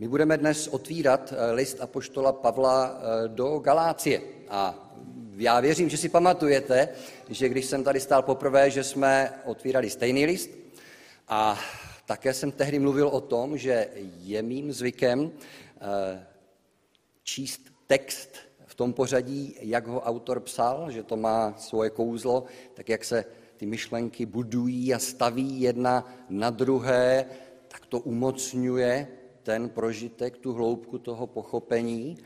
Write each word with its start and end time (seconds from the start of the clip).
My 0.00 0.08
budeme 0.08 0.38
dnes 0.38 0.68
otvírat 0.68 1.32
eh, 1.32 1.52
list 1.52 1.80
Apoštola 1.80 2.32
Pavla 2.32 2.88
eh, 2.88 3.28
do 3.28 3.58
Galácie. 3.58 4.20
A 4.48 4.92
já 5.36 5.60
věřím, 5.60 5.88
že 5.88 5.96
si 5.96 6.08
pamatujete, 6.08 6.88
že 7.28 7.48
když 7.48 7.66
jsem 7.66 7.84
tady 7.84 8.00
stál 8.00 8.22
poprvé, 8.22 8.70
že 8.70 8.84
jsme 8.84 9.32
otvírali 9.44 9.90
stejný 9.90 10.26
list. 10.26 10.50
A 11.28 11.58
také 12.06 12.34
jsem 12.34 12.52
tehdy 12.52 12.78
mluvil 12.78 13.08
o 13.08 13.20
tom, 13.20 13.58
že 13.58 13.88
je 14.20 14.42
mým 14.42 14.72
zvykem 14.72 15.30
eh, 15.30 16.26
číst 17.22 17.60
text 17.86 18.36
v 18.66 18.74
tom 18.74 18.92
pořadí, 18.92 19.56
jak 19.60 19.86
ho 19.86 20.00
autor 20.00 20.40
psal, 20.40 20.90
že 20.90 21.02
to 21.02 21.16
má 21.16 21.54
svoje 21.58 21.90
kouzlo, 21.90 22.44
tak 22.74 22.88
jak 22.88 23.04
se 23.04 23.24
ty 23.56 23.66
myšlenky 23.66 24.26
budují 24.26 24.94
a 24.94 24.98
staví 24.98 25.60
jedna 25.60 26.12
na 26.28 26.50
druhé, 26.50 27.26
tak 27.68 27.86
to 27.86 27.98
umocňuje 27.98 29.19
ten 29.42 29.68
prožitek, 29.68 30.38
tu 30.38 30.52
hloubku 30.52 30.98
toho 30.98 31.26
pochopení. 31.26 32.18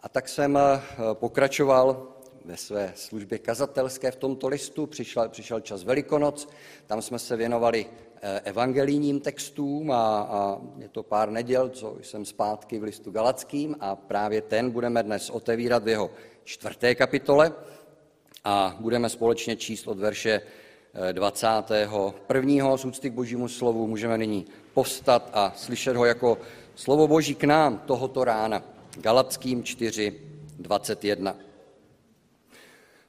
A 0.00 0.08
tak 0.08 0.28
jsem 0.28 0.56
eh, 0.56 0.80
pokračoval 1.12 2.08
ve 2.44 2.56
své 2.56 2.92
službě 2.96 3.38
kazatelské 3.38 4.10
v 4.10 4.16
tomto 4.16 4.48
listu. 4.48 4.86
Přišel, 4.86 5.28
přišel 5.28 5.60
čas 5.60 5.84
Velikonoc, 5.84 6.48
tam 6.86 7.02
jsme 7.02 7.18
se 7.18 7.36
věnovali 7.36 7.86
eh, 8.22 8.40
evangelijním 8.44 9.20
textům 9.20 9.90
a, 9.90 10.20
a 10.20 10.60
je 10.78 10.88
to 10.88 11.02
pár 11.02 11.30
neděl, 11.30 11.68
co 11.68 11.96
jsem 12.02 12.24
zpátky 12.24 12.78
v 12.78 12.82
listu 12.82 13.10
Galackým 13.10 13.76
a 13.80 13.96
právě 13.96 14.42
ten 14.42 14.70
budeme 14.70 15.02
dnes 15.02 15.30
otevírat 15.30 15.84
v 15.84 15.88
jeho 15.88 16.10
čtvrté 16.44 16.94
kapitole 16.94 17.52
a 18.44 18.76
budeme 18.80 19.08
společně 19.08 19.56
číst 19.56 19.88
od 19.88 19.98
verše 19.98 20.40
21. 21.12 22.76
z 22.76 22.84
úcty 22.84 23.10
k 23.10 23.12
božímu 23.12 23.48
slovu 23.48 23.86
můžeme 23.86 24.18
nyní 24.18 24.46
povstat 24.74 25.30
a 25.32 25.52
slyšet 25.56 25.96
ho 25.96 26.04
jako 26.04 26.38
slovo 26.74 27.08
boží 27.08 27.34
k 27.34 27.44
nám 27.44 27.78
tohoto 27.78 28.24
rána. 28.24 28.62
Galackým 28.96 29.64
4, 29.64 30.20
21. 30.58 31.36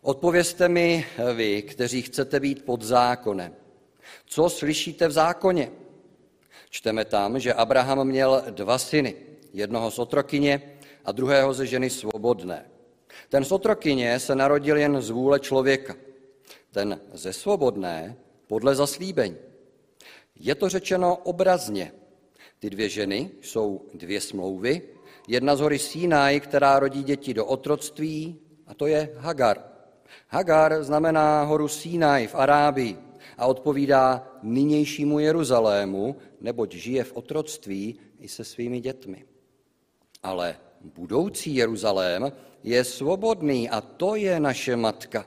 Odpovězte 0.01 0.69
mi 0.69 1.05
vy, 1.33 1.61
kteří 1.61 2.01
chcete 2.01 2.39
být 2.39 2.65
pod 2.65 2.81
zákonem. 2.81 3.53
Co 4.25 4.49
slyšíte 4.49 5.07
v 5.07 5.11
zákoně? 5.11 5.71
Čteme 6.69 7.05
tam, 7.05 7.39
že 7.39 7.53
Abraham 7.53 8.07
měl 8.07 8.43
dva 8.49 8.77
syny, 8.77 9.15
jednoho 9.53 9.91
z 9.91 9.99
otrokyně 9.99 10.61
a 11.05 11.11
druhého 11.11 11.53
ze 11.53 11.65
ženy 11.65 11.89
svobodné. 11.89 12.65
Ten 13.29 13.45
z 13.45 13.51
otrokyně 13.51 14.19
se 14.19 14.35
narodil 14.35 14.77
jen 14.77 15.01
z 15.01 15.09
vůle 15.09 15.39
člověka 15.39 15.95
ten 16.75 16.99
ze 17.13 17.33
svobodné 17.33 18.15
podle 18.47 18.75
zaslíbení. 18.75 19.37
Je 20.39 20.55
to 20.55 20.69
řečeno 20.69 21.15
obrazně. 21.15 21.91
Ty 22.59 22.69
dvě 22.69 22.89
ženy 22.89 23.31
jsou 23.41 23.81
dvě 23.93 24.21
smlouvy. 24.21 24.81
Jedna 25.27 25.55
z 25.55 25.59
hory 25.59 25.79
Sinai, 25.79 26.39
která 26.39 26.79
rodí 26.79 27.03
děti 27.03 27.33
do 27.33 27.45
otroctví, 27.45 28.39
a 28.67 28.73
to 28.73 28.87
je 28.87 29.09
Hagar. 29.17 29.63
Hagar 30.27 30.83
znamená 30.83 31.43
horu 31.43 31.67
Sinai 31.67 32.27
v 32.27 32.35
Arábii 32.35 32.97
a 33.37 33.45
odpovídá 33.45 34.27
nynějšímu 34.43 35.19
Jeruzalému, 35.19 36.15
neboť 36.41 36.73
žije 36.73 37.03
v 37.03 37.13
otroctví 37.13 37.99
i 38.19 38.27
se 38.27 38.43
svými 38.43 38.79
dětmi. 38.79 39.25
Ale 40.23 40.57
budoucí 40.95 41.55
Jeruzalém 41.55 42.31
je 42.63 42.83
svobodný 42.83 43.69
a 43.69 43.81
to 43.81 44.15
je 44.15 44.39
naše 44.39 44.75
matka. 44.75 45.25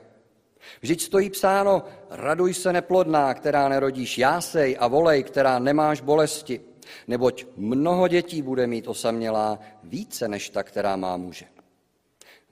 Vždyť 0.81 1.01
stojí 1.01 1.29
psáno, 1.29 1.83
raduj 2.09 2.53
se 2.53 2.73
neplodná, 2.73 3.33
která 3.33 3.69
nerodíš, 3.69 4.17
jásej 4.17 4.77
a 4.79 4.87
volej, 4.87 5.23
která 5.23 5.59
nemáš 5.59 6.01
bolesti, 6.01 6.61
neboť 7.07 7.45
mnoho 7.57 8.07
dětí 8.07 8.41
bude 8.41 8.67
mít 8.67 8.87
osamělá 8.87 9.59
více 9.83 10.27
než 10.27 10.49
ta, 10.49 10.63
která 10.63 10.95
má 10.95 11.17
muže. 11.17 11.45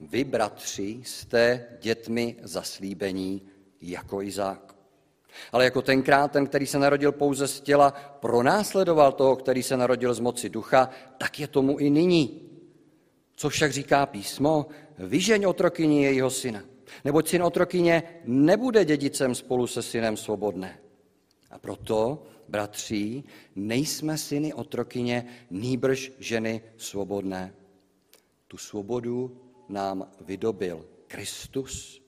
Vy, 0.00 0.24
bratři, 0.24 1.00
jste 1.04 1.66
dětmi 1.80 2.36
zaslíbení 2.42 3.42
jako 3.80 4.22
Izák. 4.22 4.74
Ale 5.52 5.64
jako 5.64 5.82
tenkrát 5.82 6.32
ten, 6.32 6.46
který 6.46 6.66
se 6.66 6.78
narodil 6.78 7.12
pouze 7.12 7.48
z 7.48 7.60
těla, 7.60 7.90
pronásledoval 8.20 9.12
toho, 9.12 9.36
který 9.36 9.62
se 9.62 9.76
narodil 9.76 10.14
z 10.14 10.20
moci 10.20 10.48
ducha, 10.48 10.90
tak 11.18 11.40
je 11.40 11.48
tomu 11.48 11.78
i 11.78 11.90
nyní. 11.90 12.42
Co 13.36 13.48
však 13.48 13.72
říká 13.72 14.06
písmo? 14.06 14.66
Vyžeň 14.98 15.44
otrokyni 15.44 16.04
jejího 16.04 16.30
syna 16.30 16.62
neboť 17.04 17.28
syn 17.28 17.42
otrokyně 17.42 18.02
nebude 18.24 18.84
dědicem 18.84 19.34
spolu 19.34 19.66
se 19.66 19.82
synem 19.82 20.16
svobodné. 20.16 20.80
A 21.50 21.58
proto, 21.58 22.26
bratří, 22.48 23.24
nejsme 23.56 24.18
syny 24.18 24.54
otrokyně, 24.54 25.26
nýbrž 25.50 26.12
ženy 26.18 26.62
svobodné. 26.76 27.54
Tu 28.46 28.56
svobodu 28.56 29.40
nám 29.68 30.10
vydobil 30.20 30.88
Kristus. 31.06 32.02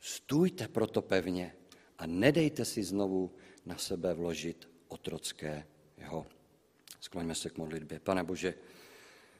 Stůjte 0.00 0.68
proto 0.68 1.02
pevně 1.02 1.54
a 1.98 2.06
nedejte 2.06 2.64
si 2.64 2.82
znovu 2.82 3.30
na 3.66 3.78
sebe 3.78 4.14
vložit 4.14 4.68
otrocké 4.88 5.66
jeho. 5.96 6.26
Skloňme 7.00 7.34
se 7.34 7.50
k 7.50 7.58
modlitbě. 7.58 8.00
Pane 8.00 8.24
Bože, 8.24 8.54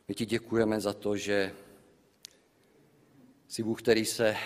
my 0.08 0.14
ti 0.14 0.26
děkujeme 0.26 0.80
za 0.80 0.92
to, 0.92 1.16
že 1.16 1.52
jsi 3.48 3.62
Bůh, 3.62 3.82
který 3.82 4.04
se 4.04 4.36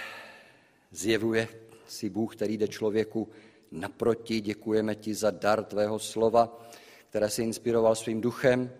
Zjevuje 0.90 1.48
si 1.88 2.10
Bůh, 2.10 2.36
který 2.36 2.56
jde 2.56 2.68
člověku 2.68 3.28
naproti. 3.70 4.40
Děkujeme 4.40 4.94
ti 4.94 5.14
za 5.14 5.30
dar 5.30 5.64
tvého 5.64 5.98
slova, 5.98 6.68
které 7.08 7.30
si 7.30 7.42
inspiroval 7.42 7.94
svým 7.94 8.20
duchem, 8.20 8.72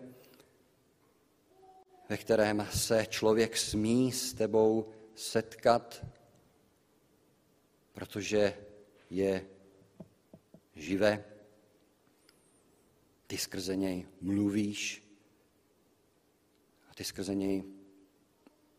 ve 2.09 2.17
kterém 2.17 2.67
se 2.73 3.05
člověk 3.09 3.57
smí 3.57 4.11
s 4.11 4.33
tebou 4.33 4.91
setkat, 5.15 6.05
protože 7.93 8.57
je 9.09 9.45
živé. 10.75 11.25
Ty 13.27 13.37
skrze 13.37 13.75
něj 13.75 14.07
mluvíš 14.21 15.03
a 16.91 16.93
ty 16.93 17.03
skrze 17.03 17.35
něj 17.35 17.63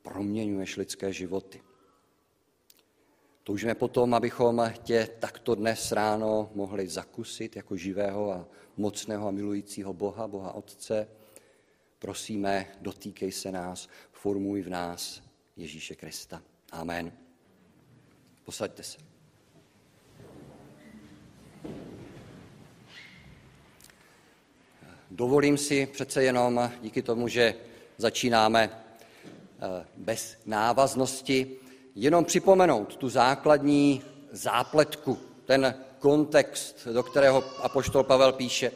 proměňuješ 0.03 0.77
lidské 0.77 1.13
životy. 1.13 1.63
Toužíme 3.45 3.75
potom, 3.75 4.15
abychom 4.15 4.73
tě 4.83 5.09
takto 5.19 5.55
dnes 5.55 5.93
ráno 5.93 6.51
mohli 6.55 6.89
zakusit 6.89 7.57
jako 7.57 7.77
živého 7.77 8.33
a 8.33 8.47
mocného 8.77 9.29
a 9.29 9.31
milujícího 9.31 9.93
Boha, 9.93 10.29
Boha 10.29 10.53
Otce. 10.53 11.09
Prosíme, 11.99 12.67
dotýkej 12.81 13.33
se 13.33 13.53
nás, 13.53 13.89
formuj 14.13 14.63
v 14.63 14.69
nás 14.69 15.23
Ježíše 15.57 15.95
Krista. 15.95 16.43
Amen. 16.73 17.13
Posaďte 18.45 18.83
se. 18.83 18.99
Dovolím 25.11 25.59
si 25.59 25.87
přece 25.87 26.23
jenom 26.23 26.71
díky 26.83 27.03
tomu, 27.03 27.29
že 27.29 27.55
začínáme 27.97 28.71
eh, 28.73 29.87
bez 29.97 30.37
návaznosti, 30.47 31.57
jenom 32.01 32.25
připomenout 32.25 32.97
tu 32.97 33.09
základní 33.09 34.03
zápletku, 34.33 35.19
ten 35.45 35.75
kontext, 35.99 36.89
do 36.93 37.03
kterého 37.03 37.45
apoštol 37.63 38.05
Pavel 38.05 38.33
píše. 38.33 38.73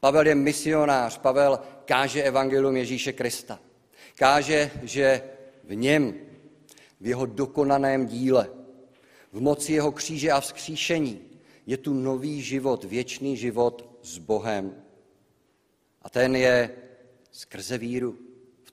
Pavel 0.00 0.26
je 0.26 0.34
misionář, 0.34 1.18
Pavel 1.18 1.58
káže 1.84 2.22
evangelium 2.22 2.76
Ježíše 2.76 3.12
Krista. 3.12 3.58
Káže, 4.14 4.70
že 4.82 5.22
v 5.64 5.74
něm, 5.74 6.14
v 7.00 7.06
jeho 7.06 7.26
dokonaném 7.26 8.06
díle, 8.06 8.50
v 9.32 9.40
moci 9.40 9.72
jeho 9.72 9.92
kříže 9.92 10.32
a 10.32 10.40
vzkříšení 10.40 11.20
je 11.66 11.76
tu 11.76 11.94
nový 11.94 12.42
život, 12.42 12.84
věčný 12.84 13.36
život 13.36 13.98
s 14.02 14.18
Bohem. 14.18 14.74
A 16.02 16.10
ten 16.10 16.36
je 16.36 16.70
skrze 17.30 17.78
víru 17.78 18.18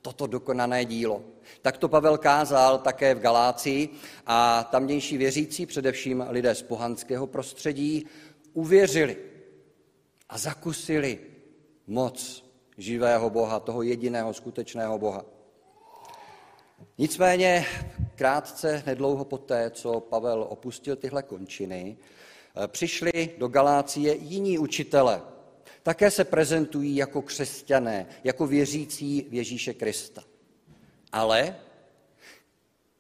toto 0.08 0.28
dokonané 0.28 0.86
dílo. 0.86 1.24
Tak 1.62 1.78
to 1.78 1.90
Pavel 1.90 2.18
kázal 2.18 2.78
také 2.78 3.16
v 3.16 3.20
Galácii 3.20 3.90
a 4.26 4.64
tamnější 4.72 5.18
věřící, 5.18 5.66
především 5.66 6.26
lidé 6.30 6.56
z 6.56 6.62
pohanského 6.62 7.28
prostředí, 7.28 8.06
uvěřili 8.54 9.18
a 10.30 10.38
zakusili 10.38 11.20
moc 11.88 12.46
živého 12.78 13.30
Boha, 13.30 13.60
toho 13.60 13.82
jediného 13.82 14.34
skutečného 14.34 15.00
Boha. 15.00 15.26
Nicméně 16.98 17.66
krátce, 18.16 18.84
nedlouho 18.86 19.26
poté, 19.26 19.70
co 19.70 20.00
Pavel 20.00 20.48
opustil 20.50 20.96
tyhle 20.96 21.24
končiny, 21.24 21.98
přišli 22.68 23.12
do 23.38 23.48
Galácie 23.48 24.16
jiní 24.16 24.60
učitele. 24.60 25.22
Také 25.88 26.12
se 26.12 26.24
prezentují 26.24 26.96
jako 26.96 27.22
křesťané, 27.22 28.06
jako 28.24 28.48
věřící 28.48 29.28
v 29.30 29.34
Ježíše 29.34 29.74
Krista. 29.74 30.24
Ale 31.12 31.56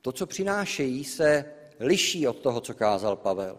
to, 0.01 0.11
co 0.11 0.25
přinášejí, 0.25 1.03
se 1.03 1.45
liší 1.79 2.27
od 2.27 2.37
toho, 2.37 2.61
co 2.61 2.73
kázal 2.73 3.15
Pavel. 3.15 3.57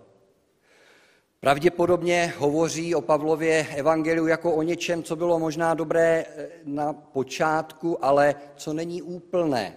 Pravděpodobně 1.40 2.34
hovoří 2.36 2.94
o 2.94 3.00
Pavlově 3.00 3.66
evangeliu 3.76 4.26
jako 4.26 4.54
o 4.54 4.62
něčem, 4.62 5.02
co 5.02 5.16
bylo 5.16 5.38
možná 5.38 5.74
dobré 5.74 6.24
eh, 6.28 6.48
na 6.64 6.92
počátku, 6.92 8.04
ale 8.04 8.34
co 8.56 8.72
není 8.72 9.02
úplné. 9.02 9.76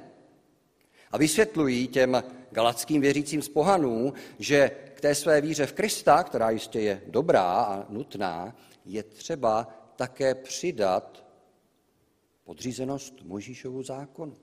A 1.12 1.18
vysvětlují 1.18 1.88
těm 1.88 2.24
galackým 2.52 3.02
věřícím 3.02 3.42
z 3.42 3.50
pohanů, 3.50 4.14
že 4.40 4.72
k 4.94 5.02
té 5.02 5.16
své 5.16 5.42
víře 5.42 5.66
v 5.66 5.74
Krista, 5.74 6.24
která 6.24 6.50
jistě 6.50 6.80
je 6.80 7.02
dobrá 7.08 7.44
a 7.44 7.86
nutná, 7.90 8.56
je 8.86 9.04
třeba 9.04 9.68
také 9.96 10.36
přidat 10.36 11.26
podřízenost 12.44 13.22
Mojžíšovu 13.24 13.84
zákonu. 13.84 14.38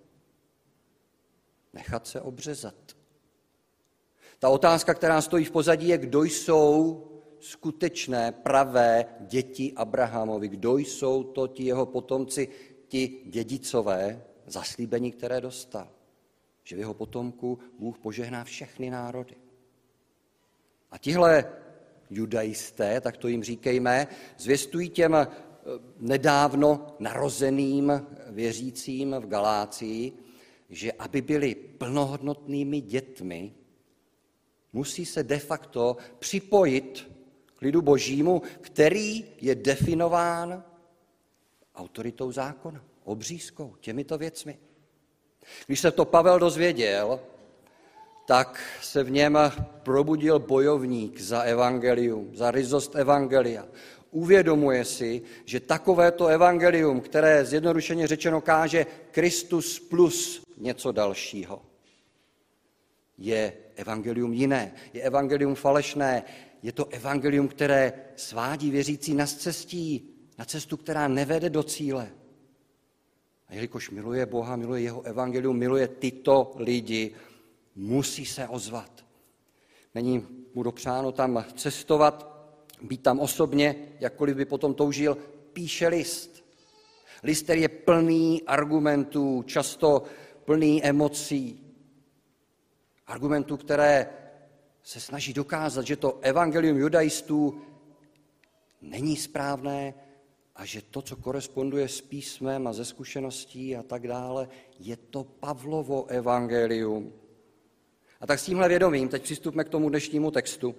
Nechat 1.72 2.06
se 2.06 2.20
obřezat. 2.20 2.96
Ta 4.38 4.48
otázka, 4.48 4.94
která 4.94 5.20
stojí 5.20 5.44
v 5.44 5.50
pozadí, 5.50 5.88
je, 5.88 5.98
kdo 5.98 6.24
jsou 6.24 7.04
skutečné, 7.40 8.32
pravé 8.32 9.04
děti 9.20 9.72
Abrahamovi, 9.76 10.48
kdo 10.48 10.78
jsou 10.78 11.24
to 11.24 11.46
ti 11.46 11.64
jeho 11.64 11.86
potomci, 11.86 12.48
ti 12.88 13.22
dědicové, 13.26 14.24
zaslíbení, 14.46 15.12
které 15.12 15.40
dostal. 15.40 15.88
Že 16.64 16.76
v 16.76 16.78
jeho 16.78 16.94
potomku 16.94 17.58
Bůh 17.78 17.98
požehná 17.98 18.44
všechny 18.44 18.90
národy. 18.90 19.36
A 20.90 20.98
tihle 20.98 21.52
judajisté, 22.10 23.00
tak 23.00 23.16
to 23.16 23.28
jim 23.28 23.44
říkejme, 23.44 24.06
zvěstují 24.38 24.88
těm 24.88 25.14
eh, 25.14 25.26
nedávno 25.98 26.96
narozeným 26.98 28.06
věřícím 28.26 29.14
v 29.20 29.26
Galácii, 29.26 30.12
že 30.70 30.92
aby 30.92 31.22
byli 31.22 31.54
plnohodnotnými 31.54 32.80
dětmi, 32.80 33.54
musí 34.72 35.06
se 35.06 35.22
de 35.22 35.38
facto 35.38 35.96
připojit 36.18 37.12
k 37.58 37.62
lidu 37.62 37.82
božímu, 37.82 38.42
který 38.60 39.24
je 39.40 39.54
definován 39.54 40.64
autoritou 41.74 42.32
zákona, 42.32 42.84
obřízkou, 43.04 43.76
těmito 43.80 44.18
věcmi. 44.18 44.58
Když 45.66 45.80
se 45.80 45.90
to 45.90 46.04
Pavel 46.04 46.38
dozvěděl, 46.38 47.20
tak 48.28 48.60
se 48.82 49.02
v 49.02 49.10
něm 49.10 49.38
probudil 49.82 50.38
bojovník 50.38 51.20
za 51.20 51.40
evangelium, 51.40 52.30
za 52.36 52.50
ryzost 52.50 52.96
evangelia. 52.96 53.64
Uvědomuje 54.10 54.84
si, 54.84 55.22
že 55.44 55.60
takovéto 55.60 56.26
evangelium, 56.26 57.00
které 57.00 57.44
zjednodušeně 57.44 58.06
řečeno 58.06 58.40
káže 58.40 58.86
Kristus 59.10 59.80
plus 59.80 60.42
něco 60.58 60.92
dalšího, 60.92 61.62
je 63.18 63.52
evangelium 63.76 64.32
jiné, 64.32 64.72
je 64.92 65.02
evangelium 65.02 65.54
falešné, 65.54 66.22
je 66.62 66.72
to 66.72 66.86
evangelium, 66.86 67.48
které 67.48 67.92
svádí 68.16 68.70
věřící 68.70 69.14
na 69.14 69.26
cestí, 69.26 70.08
na 70.38 70.44
cestu, 70.44 70.76
která 70.76 71.08
nevede 71.08 71.50
do 71.50 71.62
cíle. 71.62 72.10
A 73.48 73.54
jelikož 73.54 73.90
miluje 73.90 74.26
Boha, 74.26 74.56
miluje 74.56 74.82
jeho 74.82 75.02
evangelium, 75.02 75.56
miluje 75.56 75.88
tyto 75.88 76.52
lidi, 76.56 77.14
musí 77.78 78.26
se 78.26 78.48
ozvat. 78.48 79.04
Není 79.94 80.26
mu 80.54 80.62
dopřáno 80.62 81.12
tam 81.12 81.44
cestovat, 81.56 82.38
být 82.82 83.02
tam 83.02 83.20
osobně, 83.20 83.76
jakkoliv 84.00 84.36
by 84.36 84.44
potom 84.44 84.74
toužil, 84.74 85.18
píše 85.52 85.88
list. 85.88 86.44
List, 87.22 87.42
který 87.42 87.60
je 87.60 87.68
plný 87.68 88.42
argumentů, 88.42 89.42
často 89.42 90.02
plný 90.44 90.84
emocí. 90.84 91.74
Argumentů, 93.06 93.56
které 93.56 94.10
se 94.82 95.00
snaží 95.00 95.32
dokázat, 95.32 95.86
že 95.86 95.96
to 95.96 96.18
evangelium 96.20 96.78
judaistů 96.78 97.60
není 98.82 99.16
správné 99.16 99.94
a 100.56 100.64
že 100.64 100.82
to, 100.82 101.02
co 101.02 101.16
koresponduje 101.16 101.88
s 101.88 102.00
písmem 102.00 102.66
a 102.66 102.72
ze 102.72 102.84
zkušeností 102.84 103.76
a 103.76 103.82
tak 103.82 104.08
dále, 104.08 104.48
je 104.78 104.96
to 104.96 105.24
Pavlovo 105.24 106.06
evangelium. 106.06 107.12
A 108.20 108.26
tak 108.26 108.38
s 108.38 108.44
tímhle 108.44 108.68
vědomím 108.68 109.08
teď 109.08 109.22
přistupme 109.22 109.64
k 109.64 109.68
tomu 109.68 109.88
dnešnímu 109.88 110.30
textu, 110.30 110.74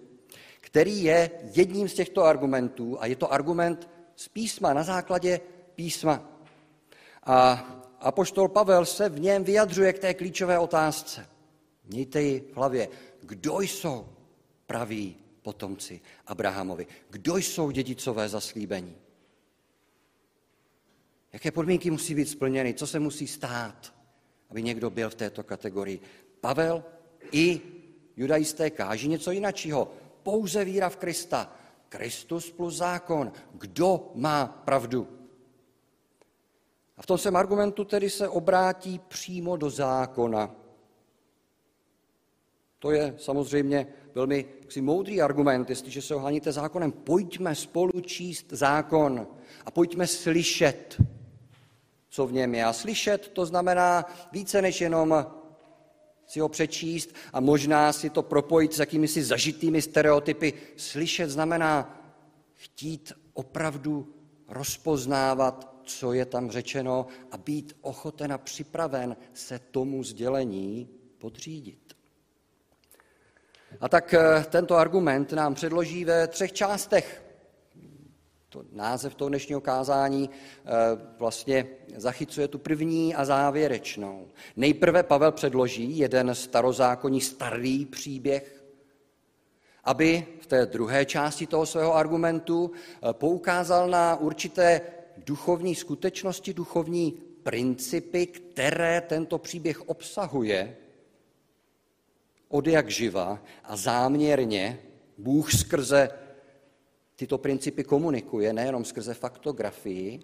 který 0.62 1.04
je 1.04 1.32
jedním 1.54 1.90
z 1.90 1.94
těchto 1.94 2.24
argumentů 2.24 3.02
a 3.02 3.06
je 3.06 3.16
to 3.16 3.34
argument 3.34 3.90
z 4.16 4.28
písma, 4.28 4.74
na 4.74 4.84
základě 4.84 5.40
písma. 5.76 6.42
A 7.24 7.52
apoštol 8.00 8.48
Pavel 8.48 8.86
se 8.86 9.10
v 9.10 9.20
něm 9.20 9.44
vyjadřuje 9.44 9.94
k 9.94 10.00
té 10.00 10.14
klíčové 10.14 10.60
otázce. 10.60 11.28
Mějte 11.86 12.22
ji 12.22 12.40
v 12.54 12.56
hlavě. 12.56 12.88
Kdo 13.22 13.60
jsou 13.60 14.10
praví 14.66 15.16
potomci 15.42 16.02
Abrahamovi? 16.28 16.88
Kdo 17.10 17.38
jsou 17.38 17.72
dědicové 17.72 18.30
zaslíbení? 18.30 18.96
Jaké 21.34 21.52
podmínky 21.52 21.92
musí 21.92 22.16
být 22.16 22.30
splněny? 22.30 22.74
Co 22.74 22.88
se 22.88 23.00
musí 23.00 23.28
stát, 23.28 23.94
aby 24.50 24.64
někdo 24.64 24.90
byl 24.90 25.10
v 25.10 25.16
této 25.16 25.44
kategorii? 25.44 26.00
Pavel 26.42 26.84
i 27.32 27.62
judajisté 28.18 28.70
káží 28.70 29.08
něco 29.08 29.32
jiného. 29.32 29.92
Pouze 30.24 30.66
víra 30.66 30.90
v 30.90 30.96
Krista. 30.96 31.54
Kristus 31.90 32.52
plus 32.52 32.76
zákon. 32.76 33.32
Kdo 33.54 34.12
má 34.16 34.46
pravdu? 34.66 35.08
A 36.98 37.02
v 37.02 37.06
tom 37.06 37.18
svém 37.18 37.36
argumentu 37.36 37.86
tedy 37.86 38.10
se 38.10 38.30
obrátí 38.30 39.00
přímo 39.08 39.58
do 39.58 39.70
zákona. 39.70 40.56
To 42.80 42.92
je 42.92 43.16
samozřejmě 43.18 43.88
velmi 44.16 44.46
jaksi, 44.62 44.82
moudrý 44.82 45.22
argument, 45.22 45.70
jestliže 45.70 46.02
se 46.02 46.16
oháníte 46.16 46.52
zákonem. 46.52 46.92
Pojďme 46.92 47.56
spolu 47.56 48.02
číst 48.02 48.46
zákon 48.50 49.28
a 49.66 49.72
pojďme 49.72 50.08
slyšet, 50.08 51.02
co 52.10 52.28
v 52.28 52.34
něm 52.34 52.56
je. 52.56 52.66
A 52.66 52.74
slyšet 52.74 53.28
to 53.28 53.46
znamená 53.46 54.06
více 54.32 54.62
než 54.62 54.82
jenom 54.82 55.26
si 56.30 56.40
ho 56.40 56.50
přečíst 56.50 57.16
a 57.34 57.40
možná 57.40 57.94
si 57.94 58.10
to 58.10 58.24
propojit 58.24 58.74
s 58.74 58.80
jakými 58.80 59.08
si 59.08 59.24
zažitými 59.24 59.82
stereotypy. 59.82 60.54
Slyšet 60.78 61.30
znamená 61.30 62.02
chtít 62.54 63.14
opravdu 63.34 64.14
rozpoznávat, 64.48 65.76
co 65.84 66.14
je 66.14 66.26
tam 66.26 66.52
řečeno 66.52 67.08
a 67.32 67.38
být 67.38 67.78
ochoten 67.82 68.34
a 68.34 68.38
připraven 68.38 69.18
se 69.34 69.60
tomu 69.60 70.04
sdělení 70.04 70.90
podřídit. 71.18 71.94
A 73.82 73.90
tak 73.90 74.14
eh, 74.14 74.46
tento 74.50 74.76
argument 74.76 75.34
nám 75.34 75.54
předloží 75.56 76.06
ve 76.06 76.28
třech 76.28 76.54
částech. 76.54 77.29
To 78.50 78.64
název 78.72 79.16
toho 79.16 79.30
dnešního 79.30 79.62
kázání 79.62 80.30
eh, 80.30 80.70
vlastně 81.20 81.68
zachycuje 81.96 82.48
tu 82.48 82.58
první 82.58 83.16
a 83.16 83.26
závěrečnou. 83.26 84.28
Nejprve 84.56 85.04
Pavel 85.04 85.32
předloží 85.32 85.98
jeden 85.98 86.36
starozákonní 86.36 87.22
starý 87.22 87.86
příběh, 87.86 88.64
aby 89.84 90.28
v 90.42 90.46
té 90.46 90.66
druhé 90.66 91.06
části 91.06 91.48
toho 91.48 91.66
svého 91.66 91.96
argumentu 91.96 92.72
eh, 92.74 93.14
poukázal 93.14 93.90
na 93.90 94.16
určité 94.16 94.82
duchovní 95.18 95.76
skutečnosti, 95.76 96.54
duchovní 96.54 97.12
principy, 97.44 98.26
které 98.26 99.02
tento 99.02 99.38
příběh 99.38 99.90
obsahuje 99.90 100.78
od 102.48 102.68
jak 102.68 102.90
živa 102.90 103.40
a 103.64 103.76
záměrně 103.76 104.80
Bůh 105.18 105.54
skrze 105.54 106.10
tyto 107.20 107.38
principy 107.38 107.84
komunikuje, 107.84 108.54
nejenom 108.54 108.86
skrze 108.86 109.14
faktografii. 109.14 110.20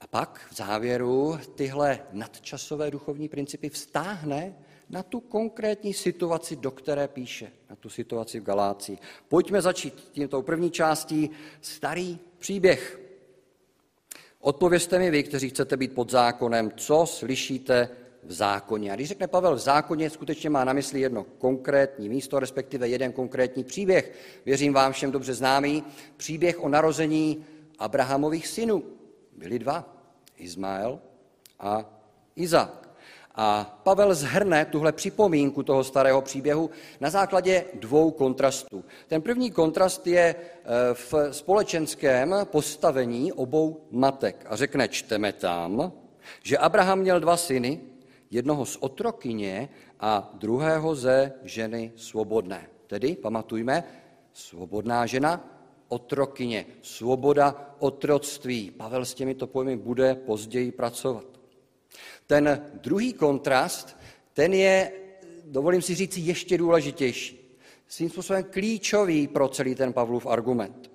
A 0.00 0.06
pak 0.06 0.46
v 0.50 0.56
závěru 0.56 1.38
tyhle 1.54 2.00
nadčasové 2.12 2.90
duchovní 2.90 3.28
principy 3.28 3.68
vztáhne 3.68 4.54
na 4.90 5.02
tu 5.02 5.20
konkrétní 5.20 5.94
situaci, 5.94 6.56
do 6.56 6.70
které 6.70 7.08
píše, 7.08 7.52
na 7.70 7.76
tu 7.76 7.88
situaci 7.88 8.40
v 8.40 8.42
Galácii. 8.42 8.98
Pojďme 9.28 9.62
začít 9.62 9.94
tímto 10.12 10.42
první 10.42 10.70
částí 10.70 11.30
starý 11.60 12.18
příběh. 12.38 13.00
Odpovězte 14.40 14.98
mi 14.98 15.10
vy, 15.10 15.22
kteří 15.22 15.48
chcete 15.48 15.76
být 15.76 15.94
pod 15.94 16.10
zákonem, 16.10 16.70
co 16.76 17.06
slyšíte 17.06 17.88
v 18.22 18.32
zákoně. 18.32 18.92
A 18.92 18.94
když 18.94 19.08
řekne 19.08 19.26
Pavel 19.26 19.54
v 19.54 19.58
zákoně, 19.58 20.10
skutečně 20.10 20.50
má 20.50 20.64
na 20.64 20.72
mysli 20.72 21.00
jedno 21.00 21.24
konkrétní 21.38 22.08
místo, 22.08 22.38
respektive 22.38 22.88
jeden 22.88 23.12
konkrétní 23.12 23.64
příběh. 23.64 24.12
Věřím 24.46 24.72
vám 24.72 24.92
všem 24.92 25.10
dobře 25.10 25.34
známý, 25.34 25.84
příběh 26.16 26.64
o 26.64 26.68
narození 26.68 27.44
Abrahamových 27.78 28.48
synů. 28.48 28.84
Byli 29.36 29.58
dva, 29.58 29.96
Izmael 30.36 30.98
a 31.60 31.84
Izák. 32.36 32.90
A 33.34 33.80
Pavel 33.82 34.14
zhrne 34.14 34.64
tuhle 34.64 34.92
připomínku 34.92 35.62
toho 35.62 35.84
starého 35.84 36.22
příběhu 36.22 36.70
na 37.00 37.10
základě 37.10 37.64
dvou 37.74 38.10
kontrastů. 38.10 38.84
Ten 39.08 39.22
první 39.22 39.50
kontrast 39.50 40.06
je 40.06 40.20
e, 40.20 40.34
v 40.94 41.14
společenském 41.30 42.34
postavení 42.44 43.32
obou 43.32 43.86
matek. 43.90 44.46
A 44.48 44.56
řekne, 44.56 44.88
čteme 44.88 45.32
tam, 45.32 45.92
že 46.42 46.58
Abraham 46.58 46.98
měl 46.98 47.20
dva 47.20 47.36
syny, 47.36 47.80
jednoho 48.30 48.66
z 48.66 48.76
otrokyně 48.80 49.68
a 50.00 50.30
druhého 50.34 50.94
ze 50.94 51.32
ženy 51.42 51.92
svobodné. 51.96 52.70
Tedy, 52.86 53.16
pamatujme, 53.16 53.84
svobodná 54.32 55.06
žena, 55.06 55.60
otrokyně, 55.88 56.66
svoboda, 56.82 57.76
otroctví. 57.78 58.70
Pavel 58.70 59.04
s 59.04 59.14
těmito 59.14 59.46
pojmy 59.46 59.76
bude 59.76 60.14
později 60.14 60.72
pracovat. 60.72 61.24
Ten 62.26 62.70
druhý 62.80 63.12
kontrast, 63.12 63.96
ten 64.32 64.54
je, 64.54 64.92
dovolím 65.44 65.82
si 65.82 65.94
říct, 65.94 66.16
ještě 66.16 66.58
důležitější. 66.58 67.58
Svým 67.88 68.10
způsobem 68.10 68.44
klíčový 68.50 69.28
pro 69.28 69.48
celý 69.48 69.74
ten 69.74 69.92
Pavlův 69.92 70.26
argument. 70.26 70.90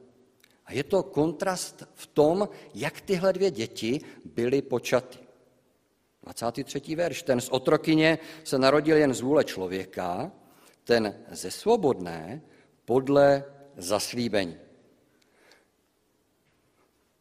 A 0.66 0.74
je 0.74 0.84
to 0.84 1.04
kontrast 1.04 1.84
v 1.94 2.08
tom, 2.08 2.50
jak 2.74 3.02
tyhle 3.02 3.34
dvě 3.34 3.52
děti 3.52 4.02
byly 4.26 4.62
počaty. 4.62 5.25
23. 6.26 6.96
verš. 6.96 7.24
Ten 7.24 7.42
z 7.42 7.50
otrokyně 7.50 8.20
se 8.44 8.58
narodil 8.58 8.98
jen 8.98 9.14
z 9.14 9.22
vůle 9.22 9.44
člověka, 9.44 10.32
ten 10.84 11.16
ze 11.32 11.52
svobodné 11.52 12.42
podle 12.86 13.44
zaslíbení. 13.78 14.58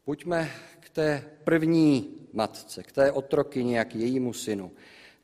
Pojďme 0.05 0.51
k 0.81 0.91
té 0.91 1.31
první 1.45 2.15
matce, 2.33 2.83
k 2.83 2.93
té 2.93 3.13
otrokyni, 3.13 3.77
jak 3.77 3.95
jejímu 3.95 4.33
synu. 4.33 4.73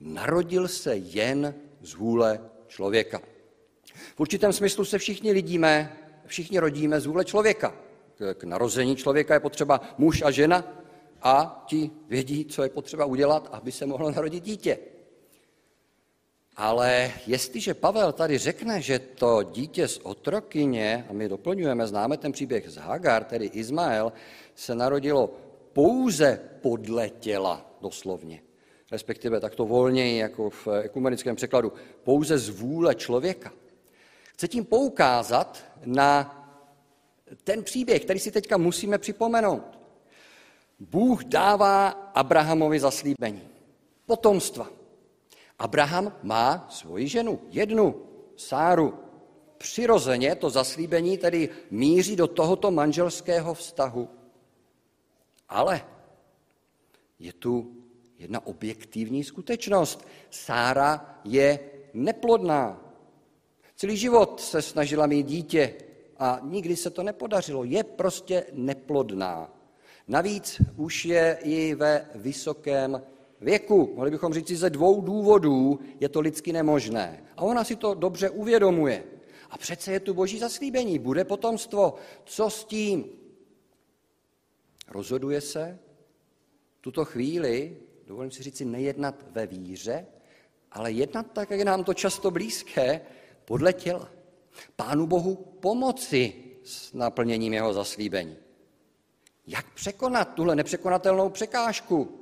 Narodil 0.01 0.69
se 0.69 0.97
jen 0.97 1.55
z 1.81 1.95
vůle 1.95 2.41
člověka. 2.69 3.21
V 4.17 4.21
určitém 4.21 4.53
smyslu 4.53 4.85
se 4.85 4.99
všichni 4.99 5.33
lidíme, 5.33 5.97
všichni 6.27 6.59
rodíme 6.59 7.01
z 7.01 7.07
vůle 7.07 7.25
člověka. 7.25 7.75
K 8.35 8.45
narození 8.45 8.97
člověka 8.97 9.35
je 9.35 9.41
potřeba 9.41 9.81
muž 9.99 10.23
a 10.23 10.31
žena 10.31 10.80
a 11.23 11.65
ti 11.67 11.91
vědí, 12.09 12.45
co 12.45 12.63
je 12.63 12.69
potřeba 12.69 13.05
udělat, 13.05 13.49
aby 13.53 13.73
se 13.73 13.87
mohlo 13.87 14.11
narodit 14.11 14.45
dítě. 14.45 14.79
Ale 16.57 17.13
jestliže 17.27 17.75
Pavel 17.75 18.13
tady 18.13 18.39
řekne, 18.39 18.83
že 18.83 18.99
to 18.99 19.43
dítě 19.43 19.89
z 19.89 20.01
otrokyně, 20.03 21.07
a 21.11 21.13
my 21.13 21.29
doplňujeme, 21.29 21.87
známe 21.87 22.17
ten 22.17 22.33
příběh 22.33 22.69
z 22.69 22.77
Hagar, 22.77 23.25
tedy 23.25 23.47
Izmael, 23.47 24.13
se 24.55 24.75
narodilo 24.75 25.35
pouze 25.73 26.41
podle 26.61 27.09
těla, 27.09 27.77
doslovně, 27.81 28.43
respektive 28.91 29.41
takto 29.41 29.65
volněji, 29.65 30.19
jako 30.19 30.51
v 30.51 30.69
ekumenickém 30.83 31.37
překladu, 31.37 31.73
pouze 32.05 32.39
z 32.39 32.49
vůle 32.49 32.95
člověka. 32.95 33.53
Chce 34.25 34.49
tím 34.49 34.65
poukázat 34.65 35.65
na 35.85 36.37
ten 37.45 37.65
příběh, 37.65 38.05
který 38.05 38.19
si 38.19 38.31
teďka 38.31 38.57
musíme 38.57 38.99
připomenout. 38.99 39.80
Bůh 40.81 41.25
dává 41.25 41.89
Abrahamovi 41.89 42.81
zaslíbení, 42.81 43.43
potomstva. 44.07 44.71
Abraham 45.59 46.13
má 46.23 46.67
svoji 46.71 47.09
ženu, 47.09 47.41
jednu, 47.51 48.03
Sáru. 48.37 48.99
Přirozeně 49.59 50.35
to 50.35 50.51
zaslíbení 50.51 51.19
tedy 51.19 51.49
míří 51.71 52.17
do 52.17 52.27
tohoto 52.27 52.71
manželského 52.71 53.55
vztahu. 53.55 54.09
Ale 55.49 55.85
je 57.19 57.33
tu 57.33 57.77
jedna 58.19 58.47
objektivní 58.47 59.25
skutečnost. 59.25 60.07
Sára 60.31 61.21
je 61.25 61.61
neplodná. 61.95 62.95
Celý 63.77 63.97
život 63.97 64.41
se 64.41 64.63
snažila 64.63 65.07
mít 65.07 65.27
dítě 65.27 65.75
a 66.19 66.41
nikdy 66.43 66.77
se 66.77 66.91
to 66.91 67.03
nepodařilo. 67.03 67.65
Je 67.65 67.85
prostě 67.85 68.47
neplodná. 68.53 69.60
Navíc 70.11 70.63
už 70.77 71.05
je 71.05 71.39
i 71.43 71.75
ve 71.75 72.07
vysokém 72.15 73.03
věku. 73.41 73.93
Mohli 73.95 74.11
bychom 74.11 74.35
říct, 74.35 74.51
ze 74.51 74.71
dvou 74.71 75.01
důvodů 75.01 75.81
je 76.01 76.09
to 76.09 76.21
lidsky 76.21 76.53
nemožné. 76.53 77.25
A 77.37 77.43
ona 77.43 77.65
si 77.65 77.77
to 77.77 77.95
dobře 77.95 78.31
uvědomuje. 78.31 79.05
A 79.51 79.59
přece 79.59 79.93
je 79.93 80.01
tu 80.01 80.15
boží 80.15 80.39
zaslíbení, 80.39 80.99
bude 80.99 81.25
potomstvo. 81.25 81.95
Co 82.25 82.51
s 82.51 82.65
tím? 82.65 83.05
Rozhoduje 84.89 85.41
se 85.41 85.79
tuto 86.81 87.05
chvíli, 87.05 87.77
dovolím 88.07 88.31
si 88.31 88.43
říci, 88.43 88.65
nejednat 88.65 89.25
ve 89.31 89.47
víře, 89.47 90.07
ale 90.73 90.93
jednat 90.93 91.27
tak, 91.33 91.51
jak 91.51 91.59
je 91.59 91.65
nám 91.65 91.85
to 91.85 91.95
často 91.95 92.31
blízké, 92.31 93.01
podle 93.45 93.73
těla. 93.73 94.11
Pánu 94.77 95.07
Bohu 95.07 95.35
pomoci 95.61 96.35
s 96.65 96.93
naplněním 96.93 97.55
jeho 97.55 97.73
zaslíbení. 97.73 98.37
Jak 99.51 99.71
překonat 99.75 100.35
tuhle 100.35 100.57
nepřekonatelnou 100.57 101.31
překážku? 101.31 102.21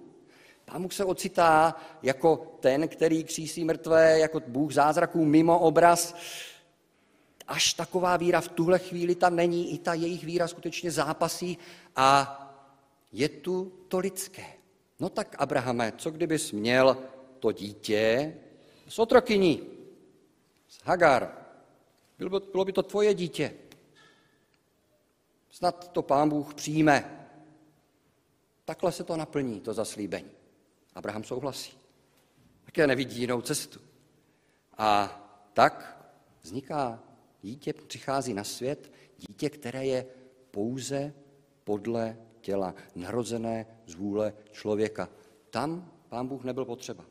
Pán 0.65 0.83
Bůh 0.83 0.93
se 0.93 1.05
ocitá 1.05 1.75
jako 2.03 2.57
ten, 2.61 2.89
který 2.89 3.25
křísí 3.25 3.65
mrtvé, 3.65 4.19
jako 4.19 4.41
Bůh 4.47 4.73
zázraků 4.73 5.25
mimo 5.25 5.59
obraz. 5.59 6.15
Až 7.49 7.75
taková 7.75 8.17
víra 8.17 8.41
v 8.41 8.49
tuhle 8.49 8.79
chvíli 8.79 9.15
tam 9.15 9.37
není, 9.37 9.75
i 9.75 9.79
ta 9.79 9.95
jejich 9.95 10.25
víra 10.25 10.49
skutečně 10.49 10.91
zápasí 10.91 11.59
a 11.97 12.35
je 13.13 13.29
tu 13.29 13.73
to 13.89 13.99
lidské. 13.99 14.45
No 15.01 15.09
tak, 15.09 15.37
Abrahame, 15.39 15.93
co 15.97 16.11
kdybys 16.11 16.53
měl 16.53 16.99
to 17.39 17.53
dítě 17.53 18.35
s 18.89 18.99
otrokyní, 18.99 19.63
s 20.69 20.79
Hagar? 20.85 21.33
Bylo 22.19 22.41
by, 22.41 22.47
bylo 22.53 22.65
by 22.65 22.73
to 22.73 22.83
tvoje 22.83 23.15
dítě. 23.15 23.55
Snad 25.51 25.93
to 25.93 26.03
pán 26.03 26.29
Bůh 26.29 26.55
přijme. 26.55 27.18
Takhle 28.69 28.93
se 28.93 29.05
to 29.05 29.17
naplní, 29.17 29.61
to 29.61 29.75
zaslíbení. 29.75 30.31
Abraham 30.95 31.25
souhlasí. 31.25 31.79
Také 32.65 32.87
nevidí 32.87 33.21
jinou 33.21 33.41
cestu. 33.41 33.81
A 34.79 35.09
tak 35.53 36.05
vzniká 36.43 37.03
dítě, 37.43 37.73
přichází 37.73 38.35
na 38.35 38.45
svět, 38.45 38.93
dítě, 39.19 39.51
které 39.51 39.87
je 39.87 40.07
pouze 40.51 41.15
podle 41.65 42.19
těla, 42.41 42.75
narozené 42.95 43.67
z 43.87 43.95
vůle 43.95 44.35
člověka. 44.53 45.09
Tam 45.51 45.93
pán 46.09 46.29
Bůh 46.29 46.45
nebyl 46.45 46.65
potřeba. 46.65 47.05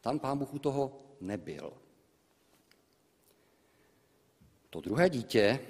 Tam 0.00 0.18
pán 0.18 0.38
Bůh 0.38 0.54
u 0.54 0.58
toho 0.58 0.98
nebyl. 1.20 1.72
To 4.70 4.80
druhé 4.80 5.10
dítě 5.10 5.60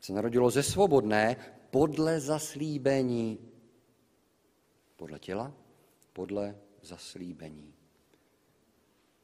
se 0.00 0.12
narodilo 0.12 0.50
ze 0.50 0.62
svobodné 0.62 1.36
podle 1.70 2.20
zaslíbení. 2.20 3.48
Podle 4.98 5.18
těla, 5.18 5.52
podle 6.12 6.58
zaslíbení. 6.82 7.74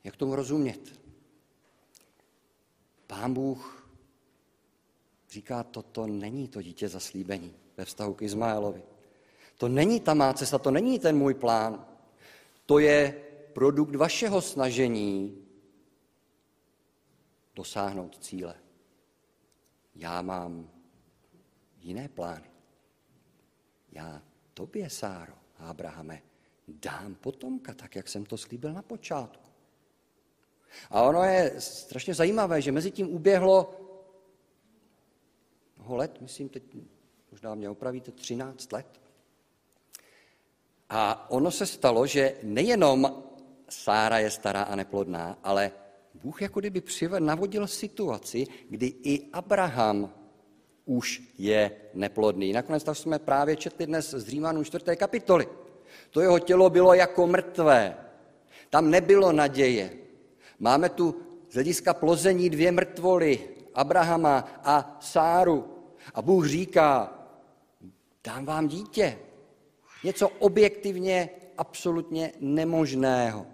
Jak 0.04 0.16
tomu 0.16 0.37
rozumět? 0.37 1.00
Pán 3.07 3.35
Bůh 3.35 3.90
říká, 5.31 5.62
toto 5.62 6.07
není 6.07 6.49
to 6.49 6.62
dítě 6.62 6.88
zaslíbení 6.88 7.54
ve 7.76 7.85
vztahu 7.85 8.14
k 8.14 8.23
Izmaelovi. 8.23 8.83
To 9.57 9.69
není 9.69 10.00
ta 10.00 10.14
má 10.14 10.35
cesta, 10.35 10.59
to 10.59 10.71
není 10.71 10.99
ten 10.99 11.16
můj 11.16 11.35
plán. 11.35 11.87
To 12.66 12.78
je 12.78 13.25
produkt 13.52 13.95
vašeho 13.95 14.43
snažení 14.43 15.47
dosáhnout 17.54 18.25
cíle. 18.25 18.54
Já 19.95 20.23
mám 20.23 20.71
jiné 21.81 22.09
plány. 22.09 22.50
Já 23.93 24.23
tobě, 24.54 24.90
Sáro, 24.90 25.43
Abrahame, 25.58 26.23
dám 26.68 27.14
potomka, 27.14 27.75
tak 27.75 27.96
jak 27.96 28.08
jsem 28.08 28.26
to 28.26 28.38
slíbil 28.38 28.73
na 28.73 28.82
počátku. 28.82 29.50
A 30.90 31.02
ono 31.02 31.23
je 31.23 31.54
strašně 31.58 32.14
zajímavé, 32.14 32.62
že 32.62 32.73
mezi 32.73 32.90
tím 32.90 33.14
uběhlo 33.14 33.80
mnoho 35.76 35.96
let, 35.96 36.20
myslím, 36.20 36.49
teď 36.49 36.62
možná 37.30 37.54
mě 37.54 37.70
opravíte, 37.70 38.12
13 38.12 38.73
let. 38.73 39.00
A 40.90 41.30
ono 41.30 41.50
se 41.50 41.66
stalo, 41.66 42.06
že 42.06 42.37
nejenom 42.42 43.25
Sára 43.68 44.18
je 44.18 44.30
stará 44.30 44.62
a 44.62 44.76
neplodná, 44.76 45.38
ale 45.42 45.73
Bůh 46.14 46.42
jako 46.42 46.61
kdyby 46.61 46.80
přived, 46.80 47.20
navodil 47.20 47.66
situaci, 47.66 48.46
kdy 48.70 48.87
i 48.87 49.30
Abraham 49.32 50.12
už 50.84 51.22
je 51.38 51.70
neplodný. 51.94 52.52
Nakonec 52.52 52.84
tak 52.84 52.96
jsme 52.96 53.18
právě 53.18 53.56
četli 53.56 53.86
dnes 53.86 54.10
z 54.10 54.28
Římanů 54.28 54.64
4. 54.64 54.96
kapitoly. 54.96 55.48
To 56.10 56.20
jeho 56.20 56.38
tělo 56.38 56.70
bylo 56.70 56.94
jako 56.94 57.26
mrtvé. 57.26 57.96
Tam 58.70 58.90
nebylo 58.90 59.32
naděje. 59.32 59.96
Máme 60.58 60.88
tu 60.88 61.22
z 61.50 61.54
hlediska 61.54 61.94
plození 61.94 62.50
dvě 62.50 62.72
mrtvoly, 62.72 63.48
Abrahama 63.74 64.60
a 64.64 64.98
Sáru. 65.00 65.84
A 66.14 66.22
Bůh 66.22 66.46
říká, 66.46 67.18
dám 68.24 68.44
vám 68.44 68.68
dítě. 68.68 69.18
Něco 70.04 70.28
objektivně, 70.28 71.30
absolutně 71.58 72.32
nemožného. 72.40 73.46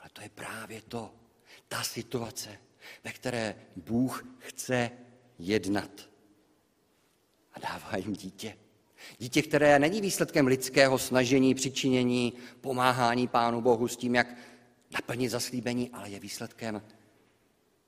Ale 0.00 0.10
to 0.12 0.22
je 0.22 0.28
právě 0.34 0.82
to, 0.88 1.10
ta 1.68 1.82
situace, 1.82 2.50
ve 3.04 3.12
které 3.12 3.54
Bůh 3.76 4.26
chce 4.38 4.90
jednat. 5.40 6.10
A 7.52 7.60
dává 7.60 7.96
jim 7.96 8.12
dítě. 8.12 8.56
Dítě, 9.18 9.42
které 9.42 9.78
není 9.78 10.00
výsledkem 10.00 10.46
lidského 10.46 10.98
snažení, 10.98 11.54
přičinění, 11.54 12.32
pomáhání 12.60 13.28
Pánu 13.28 13.60
Bohu 13.60 13.88
s 13.88 13.96
tím, 13.96 14.14
jak 14.14 14.36
naplnit 14.90 15.28
zaslíbení, 15.28 15.90
ale 15.90 16.10
je 16.10 16.20
výsledkem 16.20 16.82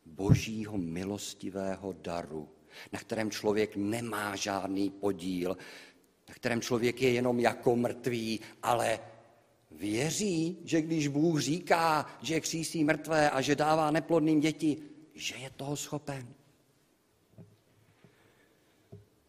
božího 0.06 0.78
milostivého 0.78 1.92
daru, 1.92 2.48
na 2.92 2.98
kterém 2.98 3.30
člověk 3.30 3.76
nemá 3.76 4.36
žádný 4.36 4.90
podíl, 4.90 5.56
na 6.28 6.34
kterém 6.34 6.60
člověk 6.60 7.02
je 7.02 7.10
jenom 7.10 7.40
jako 7.40 7.76
mrtvý, 7.76 8.40
ale 8.62 9.00
věří, 9.70 10.58
že 10.64 10.82
když 10.82 11.08
Bůh 11.08 11.40
říká, 11.40 12.06
že 12.22 12.40
křísí 12.40 12.84
mrtvé 12.84 13.30
a 13.30 13.40
že 13.40 13.56
dává 13.56 13.90
neplodným 13.90 14.40
děti, 14.40 14.76
že 15.14 15.34
je 15.34 15.50
toho 15.50 15.76
schopen. 15.76 16.34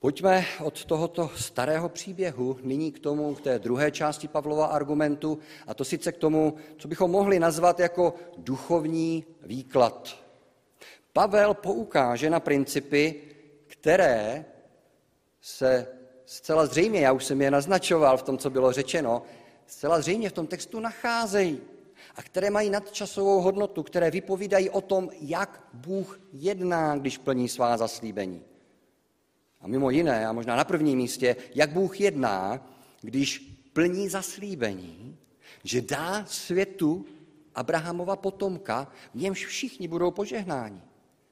Pojďme 0.04 0.46
od 0.64 0.86
tohoto 0.86 1.32
starého 1.36 1.90
příběhu 1.90 2.58
nyní 2.62 2.92
k 2.92 3.00
tomu, 3.00 3.36
k 3.36 3.42
té 3.42 3.60
druhé 3.60 3.92
části 3.92 4.28
Pavlova 4.28 4.66
argumentu, 4.66 5.40
a 5.68 5.74
to 5.74 5.86
sice 5.86 6.12
k 6.12 6.18
tomu, 6.18 6.56
co 6.78 6.88
bychom 6.88 7.12
mohli 7.12 7.40
nazvat 7.40 7.80
jako 7.80 8.14
duchovní 8.38 9.26
výklad. 9.42 10.16
Pavel 11.14 11.54
poukáže 11.54 12.30
na 12.30 12.40
principy, 12.40 13.22
které 13.68 14.46
se 15.42 15.88
zcela 16.26 16.66
zřejmě, 16.66 17.00
já 17.00 17.12
už 17.12 17.26
jsem 17.26 17.42
je 17.42 17.52
naznačoval 17.52 18.18
v 18.18 18.24
tom, 18.24 18.38
co 18.38 18.50
bylo 18.50 18.72
řečeno, 18.72 19.22
zcela 19.68 20.02
zřejmě 20.02 20.30
v 20.30 20.34
tom 20.34 20.48
textu 20.48 20.80
nacházejí 20.80 21.62
a 22.16 22.24
které 22.24 22.50
mají 22.50 22.70
nadčasovou 22.70 23.42
hodnotu, 23.42 23.84
které 23.84 24.12
vypovídají 24.12 24.70
o 24.70 24.82
tom, 24.82 25.10
jak 25.22 25.64
Bůh 25.74 26.20
jedná, 26.34 26.98
když 26.98 27.18
plní 27.18 27.50
svá 27.50 27.78
zaslíbení. 27.78 28.53
A 29.64 29.68
mimo 29.68 29.90
jiné, 29.90 30.28
a 30.28 30.34
možná 30.34 30.56
na 30.56 30.64
prvním 30.64 30.98
místě, 30.98 31.36
jak 31.56 31.72
Bůh 31.72 32.02
jedná, 32.02 32.68
když 33.02 33.40
plní 33.74 34.10
zaslíbení, 34.10 35.18
že 35.64 35.82
dá 35.82 36.26
světu 36.26 37.06
Abrahamova 37.56 38.16
potomka, 38.16 38.92
v 39.14 39.22
němž 39.22 39.46
všichni 39.46 39.88
budou 39.88 40.12
požehnáni. 40.12 40.82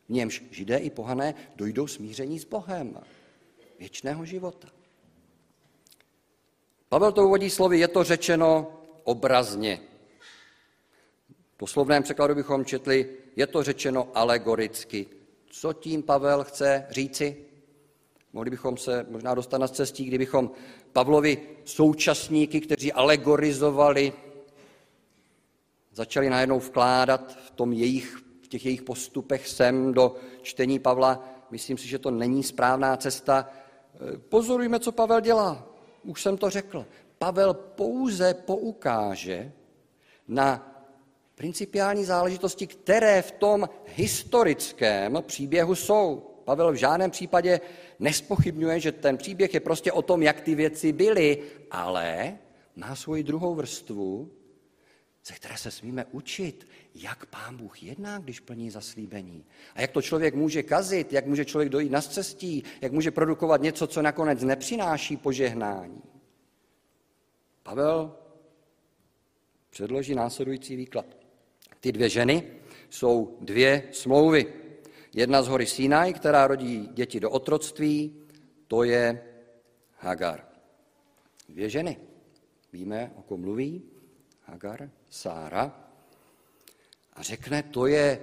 V 0.09 0.13
němž 0.13 0.43
židé 0.51 0.77
i 0.77 0.89
pohané 0.89 1.35
dojdou 1.55 1.87
smíření 1.87 2.39
s 2.39 2.45
Bohem 2.45 2.97
věčného 3.79 4.25
života. 4.25 4.67
Pavel 6.89 7.11
to 7.11 7.25
uvodí 7.25 7.49
slovy, 7.49 7.79
je 7.79 7.87
to 7.87 8.03
řečeno 8.03 8.77
obrazně. 9.03 9.79
V 11.53 11.57
poslovném 11.57 12.03
překladu 12.03 12.35
bychom 12.35 12.65
četli, 12.65 13.09
je 13.35 13.47
to 13.47 13.63
řečeno 13.63 14.09
alegoricky. 14.13 15.05
Co 15.49 15.73
tím 15.73 16.03
Pavel 16.03 16.43
chce 16.43 16.87
říci? 16.89 17.50
Mohli 18.33 18.49
bychom 18.49 18.77
se 18.77 19.05
možná 19.09 19.35
dostat 19.35 19.57
na 19.57 19.67
cestí, 19.67 20.05
kdybychom 20.05 20.51
Pavlovi 20.93 21.37
současníky, 21.65 22.61
kteří 22.61 22.93
alegorizovali, 22.93 24.13
začali 25.93 26.29
najednou 26.29 26.59
vkládat 26.59 27.37
v, 27.45 27.51
tom 27.51 27.73
jejich, 27.73 28.17
v 28.41 28.47
těch 28.47 28.65
jejich 28.65 28.81
postupech 28.81 29.47
sem 29.47 29.93
do 29.93 30.15
čtení 30.41 30.79
Pavla. 30.79 31.29
Myslím 31.51 31.77
si, 31.77 31.87
že 31.87 31.99
to 31.99 32.11
není 32.11 32.43
správná 32.43 32.97
cesta. 32.97 33.49
Pozorujme, 34.29 34.79
co 34.79 34.91
Pavel 34.91 35.21
dělá. 35.21 35.67
Už 36.03 36.21
jsem 36.21 36.37
to 36.37 36.49
řekl. 36.49 36.85
Pavel 37.17 37.53
pouze 37.53 38.33
poukáže 38.33 39.51
na 40.27 40.67
principiální 41.35 42.05
záležitosti, 42.05 42.67
které 42.67 43.21
v 43.21 43.31
tom 43.31 43.69
historickém 43.85 45.17
příběhu 45.21 45.75
jsou. 45.75 46.30
Pavel 46.51 46.71
v 46.71 46.75
žádném 46.75 47.11
případě 47.11 47.61
nespochybňuje, 47.99 48.79
že 48.79 48.91
ten 48.91 49.17
příběh 49.17 49.53
je 49.53 49.59
prostě 49.59 49.91
o 49.91 50.01
tom, 50.01 50.23
jak 50.23 50.41
ty 50.41 50.55
věci 50.55 50.91
byly, 50.93 51.43
ale 51.71 52.37
má 52.75 52.95
svoji 52.95 53.23
druhou 53.23 53.55
vrstvu, 53.55 54.31
ze 55.25 55.33
které 55.33 55.57
se 55.57 55.71
smíme 55.71 56.05
učit, 56.11 56.67
jak 56.95 57.25
pán 57.25 57.57
Bůh 57.57 57.83
jedná, 57.83 58.19
když 58.19 58.39
plní 58.39 58.69
zaslíbení. 58.69 59.45
A 59.75 59.81
jak 59.81 59.91
to 59.91 60.01
člověk 60.01 60.35
může 60.35 60.63
kazit, 60.63 61.13
jak 61.13 61.25
může 61.25 61.45
člověk 61.45 61.69
dojít 61.69 61.91
na 61.91 62.01
cestí, 62.01 62.63
jak 62.81 62.91
může 62.91 63.11
produkovat 63.11 63.61
něco, 63.61 63.87
co 63.87 64.01
nakonec 64.01 64.43
nepřináší 64.43 65.17
požehnání. 65.17 66.01
Pavel 67.63 68.15
předloží 69.69 70.15
následující 70.15 70.75
výklad. 70.75 71.05
Ty 71.79 71.91
dvě 71.91 72.09
ženy 72.09 72.43
jsou 72.89 73.37
dvě 73.41 73.83
smlouvy. 73.91 74.60
Jedna 75.13 75.43
z 75.43 75.47
hory 75.47 75.65
Sinai, 75.65 76.13
která 76.13 76.47
rodí 76.47 76.89
děti 76.93 77.19
do 77.19 77.29
otroctví, 77.29 78.15
to 78.67 78.83
je 78.83 79.23
Hagar. 79.99 80.45
Dvě 81.49 81.69
ženy. 81.69 81.97
Víme, 82.73 83.11
o 83.15 83.21
kom 83.21 83.41
mluví? 83.41 83.83
Hagar, 84.45 84.89
Sára. 85.09 85.75
A 87.13 87.21
řekne, 87.23 87.63
to 87.63 87.87
je 87.87 88.21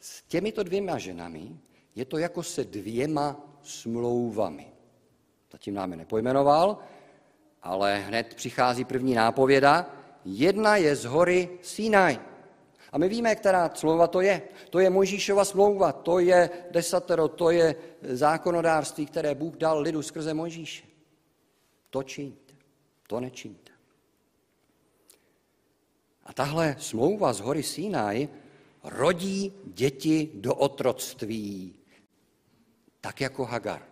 s 0.00 0.22
těmito 0.22 0.62
dvěma 0.62 0.98
ženami, 0.98 1.58
je 1.94 2.04
to 2.04 2.18
jako 2.18 2.42
se 2.42 2.64
dvěma 2.64 3.40
smlouvami. 3.62 4.66
Zatím 5.52 5.74
nám 5.74 5.90
je 5.90 5.96
nepojmenoval, 5.96 6.78
ale 7.62 7.98
hned 7.98 8.34
přichází 8.34 8.84
první 8.84 9.14
nápověda. 9.14 9.90
Jedna 10.24 10.76
je 10.76 10.96
z 10.96 11.04
hory 11.04 11.58
Sinai. 11.62 12.18
A 12.94 12.98
my 12.98 13.08
víme, 13.08 13.34
která 13.34 13.70
smlouva 13.74 14.06
to 14.06 14.20
je. 14.20 14.42
To 14.70 14.78
je 14.78 14.90
Mojžíšova 14.90 15.44
smlouva, 15.44 15.92
to 15.92 16.18
je 16.18 16.50
desatero, 16.70 17.28
to 17.28 17.50
je 17.50 17.74
zákonodárství, 18.02 19.06
které 19.06 19.34
Bůh 19.34 19.56
dal 19.56 19.80
lidu 19.80 20.02
skrze 20.02 20.34
Mojžíše. 20.34 20.86
To 21.90 22.02
čiňte, 22.02 22.54
to 23.06 23.20
nečiňte. 23.20 23.72
A 26.24 26.32
tahle 26.32 26.76
smlouva 26.78 27.32
z 27.32 27.40
hory 27.40 27.62
Sinai 27.62 28.28
rodí 28.84 29.52
děti 29.64 30.30
do 30.34 30.54
otroctví, 30.54 31.74
tak 33.00 33.20
jako 33.20 33.44
Hagar. 33.44 33.82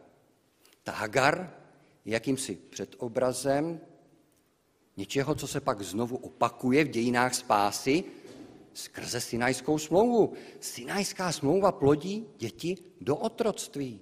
Ta 0.83 0.93
Hagar 0.93 1.55
je 2.05 2.13
jakýmsi 2.13 2.57
předobrazem 2.71 3.81
něčeho, 4.97 5.35
co 5.35 5.47
se 5.47 5.61
pak 5.61 5.83
znovu 5.83 6.17
opakuje 6.17 6.85
v 6.85 6.89
dějinách 6.89 7.35
spásy, 7.35 8.05
skrze 8.75 9.21
Sinajskou 9.21 9.79
smlouvu. 9.79 10.33
Sinajská 10.61 11.33
smlouva 11.33 11.73
plodí 11.73 12.27
děti 12.39 12.77
do 13.01 13.17
otroctví. 13.17 14.01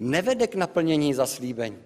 Nevede 0.00 0.46
k 0.46 0.54
naplnění 0.54 1.14
zaslíbení. 1.14 1.78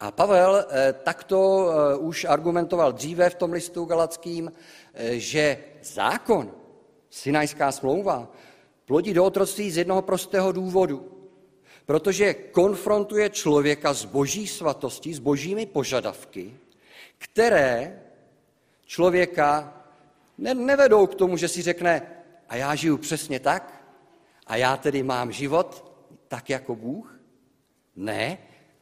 A 0.00 0.10
Pavel 0.10 0.66
eh, 0.68 0.92
takto 0.92 1.68
eh, 1.68 1.96
už 1.96 2.24
argumentoval 2.24 2.92
dříve 2.92 3.30
v 3.30 3.34
tom 3.34 3.52
listu 3.52 3.84
galackým, 3.84 4.52
eh, 4.94 5.18
že 5.18 5.58
zákon, 5.82 6.52
Sinajská 7.10 7.72
smlouva, 7.72 8.32
plodí 8.84 9.14
do 9.14 9.24
otroctví 9.24 9.70
z 9.70 9.76
jednoho 9.76 10.02
prostého 10.02 10.52
důvodu. 10.52 11.12
Protože 11.86 12.34
konfrontuje 12.34 13.30
člověka 13.30 13.94
s 13.94 14.04
boží 14.04 14.46
svatostí, 14.46 15.14
s 15.14 15.18
božími 15.18 15.66
požadavky, 15.66 16.54
které 17.18 18.02
člověka 18.86 19.82
ne, 20.38 20.54
nevedou 20.54 21.06
k 21.06 21.14
tomu, 21.14 21.36
že 21.36 21.48
si 21.48 21.62
řekne, 21.62 22.02
a 22.48 22.56
já 22.56 22.74
žiju 22.74 22.96
přesně 22.96 23.40
tak, 23.40 23.84
a 24.46 24.56
já 24.56 24.76
tedy 24.76 25.02
mám 25.02 25.32
život 25.32 25.92
tak 26.28 26.50
jako 26.50 26.74
Bůh. 26.76 27.20
Ne, 27.96 28.38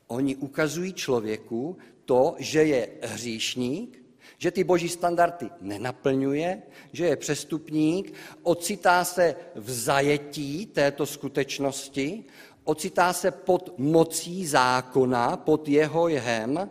oni 0.07 0.37
ukazují 0.37 0.93
člověku 0.93 1.77
to, 2.05 2.35
že 2.38 2.64
je 2.64 2.88
hříšník, 3.03 4.05
že 4.38 4.51
ty 4.51 4.64
boží 4.64 4.88
standardy 4.88 5.51
nenaplňuje, 5.61 6.62
že 6.93 7.07
je 7.07 7.17
přestupník, 7.17 8.14
ocitá 8.43 9.05
se 9.05 9.37
v 9.55 9.71
zajetí 9.71 10.67
této 10.67 11.07
skutečnosti, 11.07 12.25
ocitá 12.64 13.12
se 13.12 13.31
pod 13.31 13.79
mocí 13.79 14.47
zákona, 14.47 15.37
pod 15.37 15.69
jeho 15.69 16.09
jehem 16.09 16.69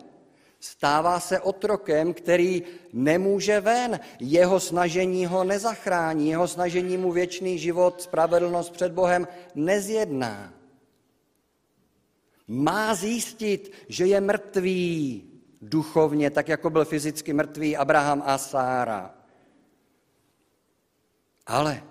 Stává 0.63 1.19
se 1.19 1.39
otrokem, 1.39 2.13
který 2.13 2.63
nemůže 2.93 3.62
ven. 3.62 3.99
Jeho 4.19 4.60
snažení 4.60 5.26
ho 5.26 5.43
nezachrání, 5.43 6.30
jeho 6.30 6.47
snažení 6.47 6.97
mu 6.97 7.12
věčný 7.12 7.60
život, 7.60 8.02
spravedlnost 8.02 8.73
před 8.73 8.91
Bohem 8.91 9.28
nezjedná. 9.56 10.54
Má 12.47 12.95
zjistit, 12.95 13.71
že 13.88 14.06
je 14.06 14.21
mrtvý 14.21 15.23
duchovně, 15.62 16.30
tak 16.30 16.47
jako 16.47 16.69
byl 16.69 16.86
fyzicky 16.86 17.34
mrtvý 17.34 17.78
Abraham 17.78 18.23
a 18.26 18.38
Sára. 18.38 19.15
Ale 21.47 21.84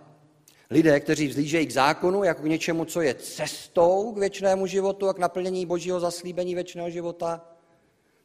lidé, 0.71 1.01
kteří 1.01 1.29
vzlížejí 1.29 1.67
k 1.67 1.73
zákonu 1.73 2.25
jako 2.25 2.43
k 2.43 2.47
něčemu, 2.57 2.85
co 2.85 3.01
je 3.01 3.15
cestou 3.15 4.13
k 4.13 4.19
věčnému 4.19 4.67
životu 4.67 5.09
a 5.09 5.15
k 5.15 5.19
naplnění 5.19 5.67
božího 5.67 6.01
zaslíbení 6.01 6.55
věčného 6.55 6.91
života, 6.91 7.52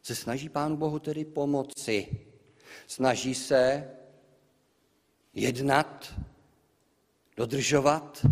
se 0.08 0.15
snaží 0.15 0.50
Pánu 0.50 0.78
Bohu 0.78 1.00
tedy 1.00 1.26
pomoci. 1.26 2.08
Snaží 2.88 3.36
se 3.36 3.91
jednat, 5.34 6.13
dodržovat 7.38 8.26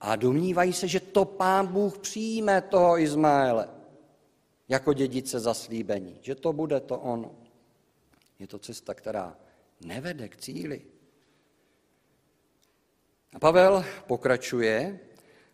a 0.00 0.16
domnívají 0.16 0.72
se, 0.72 0.88
že 0.88 1.00
to 1.00 1.24
Pán 1.24 1.66
Bůh 1.66 1.98
přijme 1.98 2.62
toho 2.62 2.98
Izmaele 2.98 3.68
jako 4.68 4.92
dědice 4.92 5.40
zaslíbení, 5.40 6.18
že 6.20 6.34
to 6.34 6.52
bude 6.52 6.80
to 6.80 6.98
ono. 6.98 7.34
Je 8.38 8.46
to 8.46 8.58
cesta, 8.58 8.94
která 8.94 9.36
nevede 9.80 10.28
k 10.28 10.36
cíli. 10.36 10.82
A 13.34 13.38
Pavel 13.38 13.84
pokračuje 14.06 15.00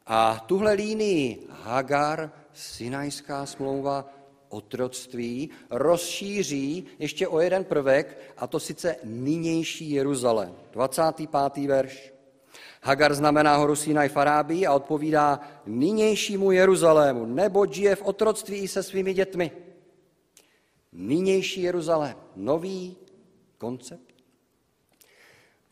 a 0.07 0.39
tuhle 0.47 0.73
línii 0.73 1.47
Hagar, 1.51 2.33
Sinajská 2.53 3.47
smlouva, 3.47 4.20
otroctví 4.51 5.51
rozšíří 5.71 6.87
ještě 6.99 7.29
o 7.29 7.41
jeden 7.41 7.65
prvek, 7.65 8.19
a 8.37 8.47
to 8.47 8.61
sice 8.61 8.97
nynější 9.05 9.91
Jeruzalém. 9.91 10.55
25. 10.73 11.67
verš. 11.67 12.13
Hagar 12.83 13.15
znamená 13.15 13.57
horu 13.57 13.77
Sinaj 13.77 14.09
Farábí 14.09 14.67
a 14.67 14.75
odpovídá 14.75 15.41
nynějšímu 15.67 16.51
Jeruzalému, 16.51 17.27
nebo 17.27 17.67
žije 17.67 17.97
v 17.97 18.03
otroctví 18.03 18.59
i 18.59 18.69
se 18.69 18.83
svými 18.83 19.15
dětmi. 19.15 19.53
Nynější 20.93 21.63
Jeruzalém, 21.63 22.17
nový 22.37 22.97
koncept. 23.59 24.15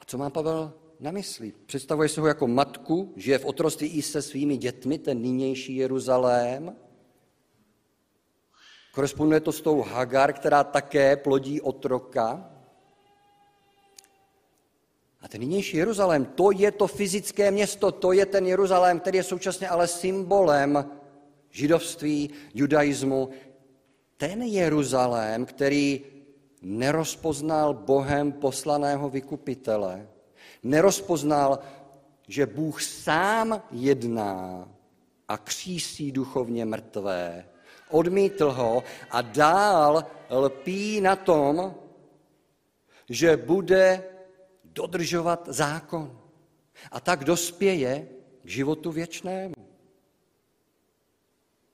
A 0.01 0.05
co 0.07 0.19
má 0.19 0.31
Pavel 0.31 0.73
na 1.01 1.11
mysli? 1.11 1.53
Představuje 1.67 2.09
se 2.09 2.21
ho 2.21 2.27
jako 2.27 2.47
matku, 2.47 3.13
žije 3.17 3.39
v 3.39 3.45
otroctví 3.45 3.89
i 3.89 4.03
se 4.03 4.23
svými 4.23 4.57
dětmi, 4.57 4.99
ten 4.99 5.23
nynější 5.23 5.77
Jeruzalém. 5.77 6.77
Koresponduje 8.95 9.41
to 9.41 9.53
s 9.53 9.61
tou 9.61 9.83
Hagar, 9.83 10.33
která 10.33 10.65
také 10.65 11.17
plodí 11.17 11.61
otroka. 11.61 12.51
A 15.21 15.29
ten 15.29 15.41
nynější 15.41 15.77
Jeruzalém, 15.77 16.25
to 16.25 16.51
je 16.51 16.73
to 16.73 16.87
fyzické 16.87 17.51
město, 17.51 17.93
to 17.93 18.13
je 18.13 18.27
ten 18.27 18.47
Jeruzalém, 18.47 19.01
který 19.01 19.17
je 19.17 19.23
současně 19.25 19.69
ale 19.69 19.89
symbolem 19.89 20.91
židovství, 21.51 22.31
judaismu. 22.55 23.31
Ten 24.17 24.43
Jeruzalém, 24.43 25.47
který 25.47 26.05
nerozpoznal 26.63 27.75
Bohem 27.75 28.33
poslaného 28.33 29.11
vykupitele, 29.11 30.09
nerozpoznal, 30.63 31.59
že 32.29 32.47
Bůh 32.47 32.83
sám 32.83 33.63
jedná 33.71 34.69
a 35.29 35.39
křísí 35.39 36.13
duchovně 36.13 36.65
mrtvé. 36.65 37.49
Odmítl 37.91 38.51
ho 38.51 38.85
a 39.11 39.23
dál 39.23 40.05
lpí 40.31 41.01
na 41.01 41.17
tom, 41.17 41.75
že 43.09 43.37
bude 43.37 44.05
dodržovat 44.65 45.49
zákon. 45.49 46.21
A 46.91 47.01
tak 47.01 47.25
dospěje 47.25 48.09
k 48.43 48.49
životu 48.49 48.93
věčnému. 48.93 49.55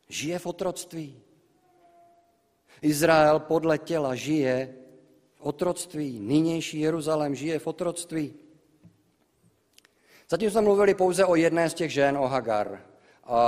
Žije 0.08 0.38
v 0.38 0.46
otroctví. 0.46 1.22
Izrael 2.82 3.40
podle 3.40 3.78
těla 3.78 4.14
žije 4.14 4.74
v 5.34 5.40
otroctví. 5.40 6.20
Nynější 6.20 6.80
Jeruzalém 6.80 7.34
žije 7.34 7.58
v 7.58 7.66
otroctví. 7.66 8.34
Zatím 10.30 10.50
jsme 10.50 10.60
mluvili 10.60 10.94
pouze 10.94 11.24
o 11.24 11.34
jedné 11.34 11.70
z 11.70 11.74
těch 11.74 11.92
žen, 11.92 12.18
o 12.18 12.26
Hagar, 12.26 12.93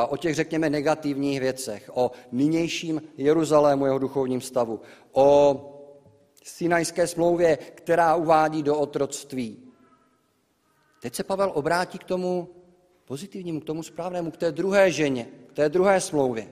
o 0.08 0.16
těch, 0.16 0.34
řekněme, 0.34 0.70
negativních 0.70 1.40
věcech, 1.40 1.90
o 1.94 2.10
nynějším 2.32 3.02
Jeruzalému, 3.16 3.86
jeho 3.86 3.98
duchovním 3.98 4.40
stavu, 4.40 4.80
o 5.12 5.60
Sinajské 6.44 7.06
smlouvě, 7.06 7.56
která 7.56 8.14
uvádí 8.14 8.62
do 8.62 8.78
otroctví. 8.78 9.58
Teď 11.00 11.14
se 11.14 11.24
Pavel 11.24 11.52
obrátí 11.54 11.98
k 11.98 12.04
tomu 12.04 12.48
pozitivnímu, 13.04 13.60
k 13.60 13.64
tomu 13.64 13.82
správnému, 13.82 14.30
k 14.30 14.36
té 14.36 14.52
druhé 14.52 14.90
ženě, 14.90 15.26
k 15.46 15.52
té 15.52 15.68
druhé 15.68 16.00
smlouvě. 16.00 16.48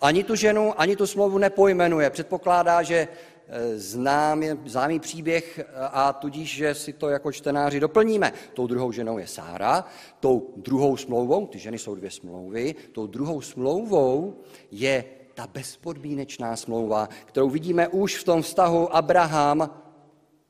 Ani 0.00 0.24
tu 0.24 0.34
ženu, 0.34 0.80
ani 0.80 0.96
tu 0.96 1.06
smlouvu 1.06 1.38
nepojmenuje. 1.38 2.10
Předpokládá, 2.10 2.82
že 2.82 3.08
e, 3.48 3.78
znám, 3.78 4.42
známý 4.66 5.00
příběh 5.00 5.60
a 5.92 6.12
tudíž, 6.12 6.54
že 6.54 6.74
si 6.74 6.92
to 6.92 7.08
jako 7.08 7.32
čtenáři 7.32 7.80
doplníme. 7.80 8.32
Tou 8.54 8.66
druhou 8.66 8.92
ženou 8.92 9.18
je 9.18 9.26
Sára, 9.26 9.84
tou 10.20 10.54
druhou 10.56 10.96
smlouvou, 10.96 11.46
ty 11.46 11.58
ženy 11.58 11.78
jsou 11.78 11.94
dvě 11.94 12.10
smlouvy, 12.10 12.74
tou 12.92 13.06
druhou 13.06 13.40
smlouvou 13.40 14.40
je 14.70 15.04
ta 15.34 15.46
bezpodmínečná 15.46 16.56
smlouva, 16.56 17.08
kterou 17.24 17.50
vidíme 17.50 17.88
už 17.88 18.16
v 18.18 18.24
tom 18.24 18.42
vztahu 18.42 18.96
Abraham 18.96 19.70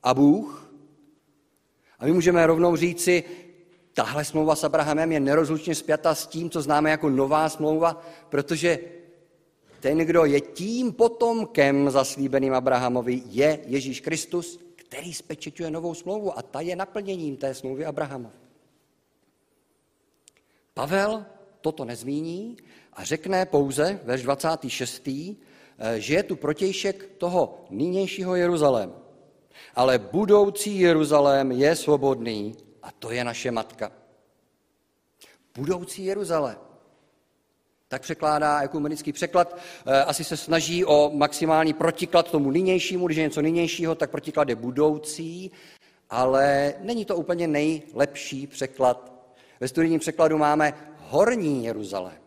a 0.03 0.13
Bůh. 0.13 0.73
A 1.99 2.05
my 2.05 2.11
můžeme 2.11 2.47
rovnou 2.47 2.75
říci, 2.75 3.23
tahle 3.93 4.25
smlouva 4.25 4.55
s 4.55 4.63
Abrahamem 4.63 5.11
je 5.11 5.19
nerozlučně 5.19 5.75
spjata 5.75 6.15
s 6.15 6.27
tím, 6.27 6.49
co 6.49 6.61
známe 6.61 6.91
jako 6.91 7.09
nová 7.09 7.49
smlouva, 7.49 8.03
protože 8.29 8.79
ten, 9.83 9.97
kdo 9.97 10.25
je 10.25 10.41
tím 10.41 10.93
potomkem 10.93 11.89
zaslíbeným 11.89 12.53
Abrahamovi, 12.53 13.21
je 13.25 13.59
Ježíš 13.65 13.99
Kristus, 13.99 14.59
který 14.75 15.13
spečeťuje 15.13 15.71
novou 15.71 15.93
smlouvu 15.93 16.37
a 16.37 16.41
ta 16.41 16.61
je 16.61 16.75
naplněním 16.75 17.37
té 17.37 17.53
smlouvy 17.53 17.85
Abrahamovi. 17.85 18.35
Pavel 20.73 21.25
toto 21.61 21.85
nezmíní 21.85 22.57
a 22.93 23.03
řekne 23.03 23.45
pouze, 23.45 23.99
verš 24.03 24.21
26., 24.23 25.07
eh, 25.07 25.99
že 25.99 26.13
je 26.13 26.23
tu 26.23 26.35
protějšek 26.35 27.09
toho 27.17 27.65
nynějšího 27.69 28.35
Jeruzalému. 28.35 28.95
Ale 29.75 29.99
budoucí 29.99 30.79
Jeruzalém 30.79 31.51
je 31.51 31.75
svobodný 31.75 32.55
a 32.83 32.91
to 32.91 33.11
je 33.11 33.23
naše 33.23 33.51
matka. 33.51 33.91
Budoucí 35.55 36.05
Jeruzalém. 36.05 36.72
Tak 37.93 38.01
překládá 38.01 38.61
ekumenický 38.61 39.13
překlad. 39.13 39.57
Eh, 39.85 40.03
asi 40.03 40.23
se 40.23 40.37
snaží 40.37 40.85
o 40.85 41.11
maximální 41.13 41.73
protiklad 41.73 42.31
tomu 42.31 42.51
nynějšímu, 42.51 43.05
když 43.05 43.17
je 43.17 43.23
něco 43.23 43.41
nynějšího, 43.41 43.95
tak 43.95 44.11
protiklad 44.11 44.49
je 44.49 44.55
budoucí, 44.55 45.51
ale 46.09 46.73
není 46.81 47.05
to 47.05 47.15
úplně 47.15 47.47
nejlepší 47.47 48.47
překlad. 48.47 49.13
Ve 49.59 49.67
studijním 49.67 49.99
překladu 49.99 50.37
máme 50.37 50.73
horní 50.97 51.65
Jeruzalém. 51.65 52.17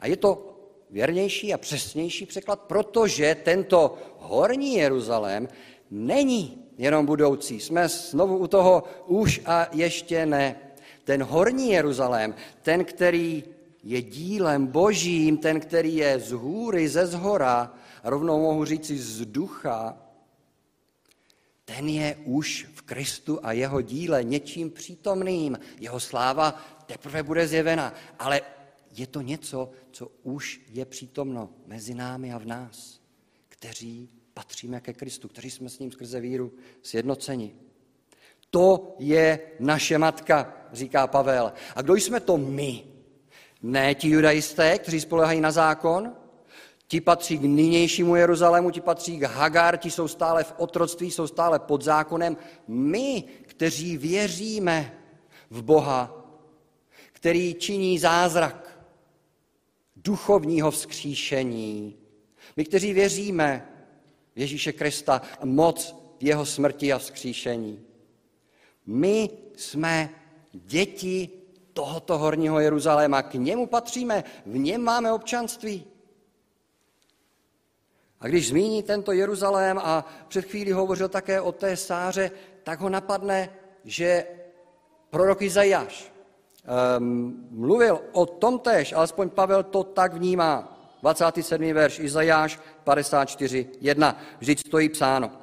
A 0.00 0.06
je 0.06 0.16
to 0.16 0.56
věrnější 0.90 1.54
a 1.54 1.58
přesnější 1.58 2.26
překlad, 2.26 2.60
protože 2.60 3.36
tento 3.44 3.98
horní 4.18 4.74
Jeruzalém 4.74 5.48
není 5.90 6.68
jenom 6.78 7.06
budoucí. 7.06 7.60
Jsme 7.60 7.88
znovu 7.88 8.36
u 8.36 8.46
toho 8.46 8.82
už 9.06 9.40
a 9.46 9.68
ještě 9.72 10.26
ne. 10.26 10.56
Ten 11.04 11.22
horní 11.22 11.70
Jeruzalém, 11.70 12.34
ten, 12.62 12.84
který 12.84 13.44
je 13.82 14.02
dílem 14.02 14.66
božím, 14.66 15.36
ten, 15.36 15.60
který 15.60 15.96
je 15.96 16.20
z 16.20 16.32
hůry, 16.32 16.88
ze 16.88 17.06
zhora, 17.06 17.74
rovnou 18.04 18.40
mohu 18.40 18.64
říci 18.64 18.98
z 18.98 19.26
ducha, 19.26 19.98
ten 21.64 21.88
je 21.88 22.16
už 22.24 22.68
v 22.74 22.82
Kristu 22.82 23.40
a 23.42 23.52
jeho 23.52 23.80
díle 23.80 24.24
něčím 24.24 24.70
přítomným. 24.70 25.58
Jeho 25.80 26.00
sláva 26.00 26.64
teprve 26.86 27.22
bude 27.22 27.48
zjevena, 27.48 27.94
ale 28.18 28.40
je 28.96 29.06
to 29.06 29.20
něco, 29.20 29.70
co 29.90 30.10
už 30.22 30.60
je 30.68 30.84
přítomno 30.84 31.50
mezi 31.66 31.94
námi 31.94 32.32
a 32.32 32.38
v 32.38 32.46
nás, 32.46 33.00
kteří 33.48 34.10
patříme 34.34 34.80
ke 34.80 34.92
Kristu, 34.92 35.28
kteří 35.28 35.50
jsme 35.50 35.68
s 35.68 35.78
ním 35.78 35.92
skrze 35.92 36.20
víru 36.20 36.52
sjednoceni. 36.82 37.54
To 38.50 38.96
je 38.98 39.40
naše 39.60 39.98
matka, 39.98 40.56
říká 40.72 41.06
Pavel. 41.06 41.52
A 41.76 41.82
kdo 41.82 41.94
jsme 41.94 42.20
to 42.20 42.38
my? 42.38 42.91
Ne 43.62 43.94
ti 43.94 44.08
judajisté, 44.08 44.78
kteří 44.78 45.00
spolehají 45.00 45.40
na 45.40 45.50
zákon, 45.50 46.12
ti 46.88 47.00
patří 47.00 47.38
k 47.38 47.42
nynějšímu 47.42 48.16
Jeruzalému, 48.16 48.70
ti 48.70 48.80
patří 48.80 49.18
k 49.18 49.22
Hagar, 49.22 49.76
ti 49.76 49.90
jsou 49.90 50.08
stále 50.08 50.44
v 50.44 50.54
otroctví, 50.56 51.10
jsou 51.10 51.26
stále 51.26 51.58
pod 51.58 51.82
zákonem. 51.82 52.36
My, 52.68 53.24
kteří 53.42 53.96
věříme 53.96 54.98
v 55.50 55.62
Boha, 55.62 56.26
který 57.12 57.54
činí 57.54 57.98
zázrak 57.98 58.78
duchovního 59.96 60.70
vzkříšení. 60.70 61.96
My, 62.56 62.64
kteří 62.64 62.92
věříme 62.92 63.68
v 64.34 64.38
Ježíše 64.38 64.72
Krista 64.72 65.22
moc 65.44 65.96
jeho 66.20 66.46
smrti 66.46 66.92
a 66.92 66.98
vzkříšení. 66.98 67.80
My 68.86 69.30
jsme 69.56 70.10
děti 70.52 71.28
tohoto 71.72 72.18
horního 72.18 72.60
Jeruzaléma, 72.60 73.22
k 73.22 73.34
němu 73.34 73.66
patříme, 73.66 74.24
v 74.46 74.58
něm 74.58 74.82
máme 74.82 75.12
občanství. 75.12 75.84
A 78.20 78.28
když 78.28 78.48
zmíní 78.48 78.82
tento 78.82 79.12
Jeruzalém 79.12 79.78
a 79.78 80.04
před 80.28 80.44
chvílí 80.44 80.72
hovořil 80.72 81.08
také 81.08 81.40
o 81.40 81.52
té 81.52 81.76
sáře, 81.76 82.30
tak 82.62 82.80
ho 82.80 82.88
napadne, 82.88 83.48
že 83.84 84.26
prorok 85.10 85.42
Izajáš 85.42 86.12
um, 86.98 87.48
mluvil 87.50 88.00
o 88.12 88.26
tom 88.26 88.58
tež, 88.58 88.92
alespoň 88.92 89.30
Pavel 89.30 89.62
to 89.62 89.84
tak 89.84 90.14
vnímá. 90.14 90.78
27. 91.02 91.72
verš 91.72 91.98
Izajáš 91.98 92.60
54, 92.84 93.68
1. 93.80 94.16
Vždyť 94.38 94.66
stojí 94.66 94.88
psáno. 94.88 95.41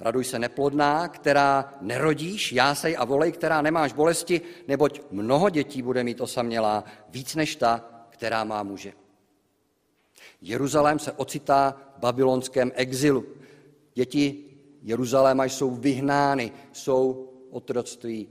Raduj 0.00 0.24
se 0.24 0.38
neplodná, 0.38 1.08
která 1.08 1.74
nerodíš, 1.80 2.52
jásej 2.52 2.96
a 2.98 3.04
volej, 3.04 3.32
která 3.32 3.62
nemáš 3.62 3.92
bolesti, 3.92 4.40
neboť 4.68 5.00
mnoho 5.10 5.50
dětí 5.50 5.82
bude 5.82 6.04
mít 6.04 6.20
osamělá, 6.20 6.84
víc 7.08 7.34
než 7.34 7.56
ta, 7.56 7.84
která 8.10 8.44
má 8.44 8.62
muže. 8.62 8.92
Jeruzalém 10.42 10.98
se 10.98 11.12
ocitá 11.12 11.76
v 11.96 12.00
babylonském 12.00 12.72
exilu. 12.74 13.24
Děti 13.94 14.44
Jeruzaléma 14.82 15.44
jsou 15.44 15.70
vyhnány, 15.70 16.52
jsou 16.72 17.32
otroctví. 17.50 18.28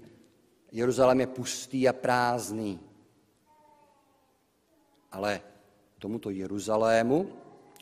Jeruzalém 0.72 1.20
je 1.20 1.28
pustý 1.28 1.90
a 1.90 1.94
prázdný. 1.94 2.80
Ale 5.12 5.42
tomuto 6.00 6.30
Jeruzalému 6.30 7.30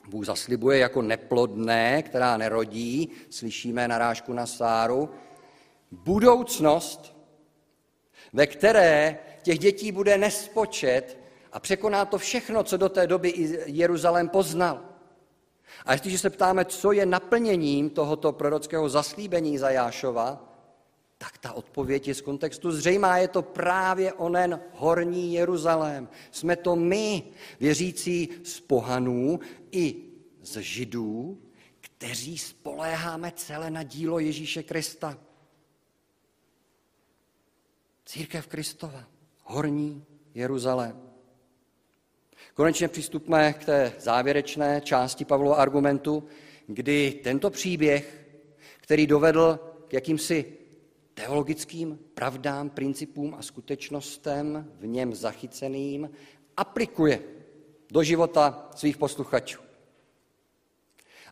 Bůh 0.08 0.26
zaslibuje 0.26 0.80
jako 0.80 1.02
neplodné, 1.02 2.04
která 2.04 2.38
nerodí, 2.38 3.12
slyšíme 3.30 3.88
narážku 3.88 4.34
na 4.34 4.46
Sáru, 4.46 5.10
budoucnost, 5.92 7.16
ve 8.34 8.48
které 8.48 9.20
těch 9.42 9.60
dětí 9.60 9.92
bude 9.92 10.18
nespočet 10.18 11.18
a 11.52 11.60
překoná 11.60 12.06
to 12.06 12.18
všechno, 12.18 12.64
co 12.64 12.78
do 12.78 12.90
té 12.90 13.08
doby 13.08 13.34
Jeruzalém 13.66 14.30
poznal. 14.30 14.82
A 15.86 15.92
jestliže 15.92 16.18
se 16.18 16.30
ptáme, 16.30 16.66
co 16.66 16.92
je 16.92 17.06
naplněním 17.06 17.90
tohoto 17.90 18.32
prorockého 18.32 18.90
zaslíbení 18.90 19.58
Zajášova, 19.58 20.51
tak 21.22 21.38
ta 21.38 21.54
odpověď 21.54 22.08
je 22.08 22.16
z 22.16 22.22
kontextu 22.22 22.72
zřejmá. 22.72 23.18
Je 23.18 23.28
to 23.28 23.42
právě 23.42 24.14
onen 24.14 24.60
horní 24.74 25.34
Jeruzalém. 25.34 26.10
Jsme 26.32 26.56
to 26.56 26.76
my, 26.76 27.24
věřící 27.60 28.30
z 28.44 28.60
pohanů 28.60 29.40
i 29.72 29.96
z 30.42 30.58
židů, 30.58 31.42
kteří 31.80 32.38
spoléháme 32.38 33.32
celé 33.36 33.70
na 33.70 33.84
dílo 33.84 34.20
Ježíše 34.20 34.64
Krista. 34.64 35.18
Církev 38.06 38.48
Kristova, 38.48 39.04
horní 39.44 40.06
Jeruzalém. 40.34 41.02
Konečně 42.54 42.88
přistupme 42.88 43.54
k 43.54 43.66
té 43.66 43.94
závěrečné 44.00 44.82
části 44.82 45.26
Pavlova 45.26 45.56
argumentu, 45.56 46.28
kdy 46.68 47.20
tento 47.24 47.50
příběh, 47.50 48.28
který 48.80 49.08
dovedl 49.08 49.60
k 49.88 49.94
jakýmsi 49.94 50.61
teologickým 51.22 52.00
pravdám, 52.14 52.70
principům 52.70 53.36
a 53.40 53.42
skutečnostem 53.42 54.72
v 54.80 54.88
něm 54.88 55.16
zachyceným, 55.16 56.10
aplikuje 56.58 57.22
do 57.92 58.04
života 58.04 58.70
svých 58.76 58.98
posluchačů. 58.98 59.62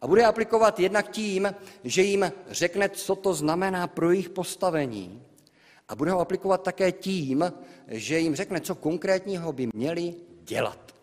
A 0.02 0.08
bude 0.08 0.26
aplikovat 0.26 0.80
jednak 0.80 1.10
tím, 1.12 1.56
že 1.84 2.02
jim 2.02 2.32
řekne, 2.48 2.90
co 2.90 3.16
to 3.16 3.34
znamená 3.34 3.88
pro 3.88 4.12
jejich 4.12 4.30
postavení. 4.30 5.24
A 5.88 5.96
bude 5.96 6.12
ho 6.12 6.20
aplikovat 6.20 6.64
také 6.64 6.92
tím, 6.92 7.54
že 7.88 8.20
jim 8.20 8.36
řekne, 8.36 8.62
co 8.62 8.76
konkrétního 8.76 9.54
by 9.54 9.68
měli 9.74 10.16
dělat. 10.44 10.94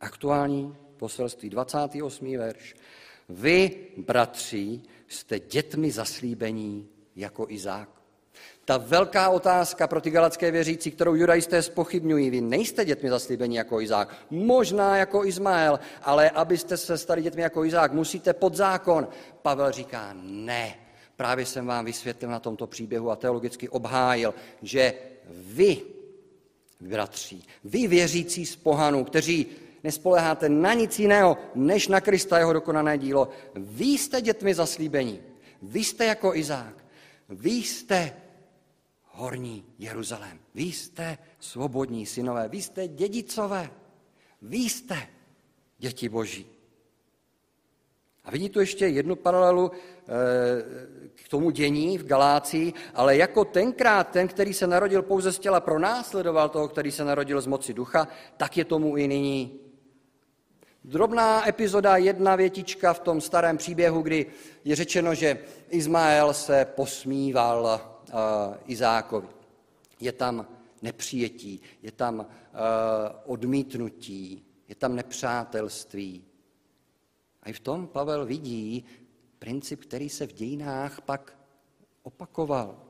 Aktuální 0.00 0.76
poselství, 0.96 1.50
28. 1.50 2.36
verš. 2.36 2.74
Vy, 3.28 3.86
bratři, 3.96 4.80
jste 5.08 5.38
dětmi 5.38 5.90
zaslíbení 5.90 6.88
jako 7.16 7.46
Izák. 7.48 7.88
Ta 8.64 8.76
velká 8.76 9.28
otázka 9.28 9.86
pro 9.86 10.00
ty 10.00 10.10
galacké 10.10 10.50
věřící, 10.50 10.90
kterou 10.90 11.14
judajisté 11.14 11.62
spochybňují, 11.62 12.30
vy 12.30 12.40
nejste 12.40 12.84
dětmi 12.84 13.10
zaslíbení 13.10 13.56
jako 13.56 13.80
Izák, 13.80 14.14
možná 14.30 14.96
jako 14.96 15.24
Izmael, 15.24 15.80
ale 16.02 16.30
abyste 16.30 16.76
se 16.76 16.98
stali 16.98 17.22
dětmi 17.22 17.42
jako 17.42 17.64
Izák, 17.64 17.92
musíte 17.92 18.32
pod 18.32 18.54
zákon. 18.54 19.08
Pavel 19.42 19.72
říká, 19.72 20.10
ne, 20.22 20.74
právě 21.16 21.46
jsem 21.46 21.66
vám 21.66 21.84
vysvětlil 21.84 22.30
na 22.30 22.38
tomto 22.38 22.66
příběhu 22.66 23.10
a 23.10 23.16
teologicky 23.16 23.68
obhájil, 23.68 24.34
že 24.62 24.94
vy, 25.30 25.82
bratři, 26.80 27.42
vy 27.64 27.86
věřící 27.86 28.46
z 28.46 28.56
pohanů, 28.56 29.04
kteří 29.04 29.46
nespoleháte 29.84 30.48
na 30.48 30.74
nic 30.74 30.98
jiného, 30.98 31.36
než 31.54 31.88
na 31.88 32.00
Krista 32.00 32.38
jeho 32.38 32.52
dokonané 32.52 32.98
dílo. 32.98 33.28
Vy 33.54 33.84
jste 33.84 34.20
dětmi 34.20 34.54
zaslíbení. 34.54 35.20
Vy 35.62 35.84
jste 35.84 36.04
jako 36.04 36.34
Izák. 36.34 36.79
Vy 37.30 37.50
jste 37.50 38.16
horní 39.04 39.64
Jeruzalém. 39.78 40.38
Vy 40.54 40.62
jste 40.62 41.18
svobodní 41.40 42.06
synové. 42.06 42.48
Vy 42.48 42.62
jste 42.62 42.88
dědicové. 42.88 43.70
Vy 44.42 44.56
jste 44.56 45.08
děti 45.78 46.08
boží. 46.08 46.46
A 48.24 48.30
vidí 48.30 48.48
tu 48.48 48.60
ještě 48.60 48.86
jednu 48.86 49.16
paralelu 49.16 49.70
eh, 49.72 50.12
k 51.14 51.28
tomu 51.28 51.50
dění 51.50 51.98
v 51.98 52.06
Galácii, 52.06 52.72
ale 52.94 53.16
jako 53.16 53.44
tenkrát 53.44 54.10
ten, 54.10 54.28
který 54.28 54.54
se 54.54 54.66
narodil 54.66 55.02
pouze 55.02 55.32
z 55.32 55.38
těla, 55.38 55.60
pronásledoval 55.60 56.48
toho, 56.48 56.68
který 56.68 56.90
se 56.90 57.04
narodil 57.04 57.40
z 57.40 57.46
moci 57.46 57.74
ducha, 57.74 58.08
tak 58.36 58.56
je 58.56 58.64
tomu 58.64 58.96
i 58.96 59.08
nyní. 59.08 59.60
Drobná 60.84 61.48
epizoda, 61.48 61.96
jedna 61.96 62.36
větička 62.36 62.92
v 62.92 63.00
tom 63.00 63.20
starém 63.20 63.56
příběhu, 63.56 64.02
kdy 64.02 64.26
je 64.64 64.76
řečeno, 64.76 65.14
že 65.14 65.44
Izmael 65.68 66.34
se 66.34 66.64
posmíval 66.64 67.80
uh, 68.08 68.18
Izákovi. 68.66 69.28
Je 70.00 70.12
tam 70.12 70.46
nepřijetí, 70.82 71.60
je 71.82 71.92
tam 71.92 72.18
uh, 72.18 72.26
odmítnutí, 73.24 74.44
je 74.68 74.74
tam 74.74 74.96
nepřátelství. 74.96 76.24
A 77.42 77.50
i 77.50 77.52
v 77.52 77.60
tom 77.60 77.86
Pavel 77.86 78.26
vidí 78.26 78.84
princip, 79.38 79.84
který 79.84 80.08
se 80.08 80.26
v 80.26 80.32
dějinách 80.32 81.00
pak 81.00 81.38
opakoval. 82.02 82.82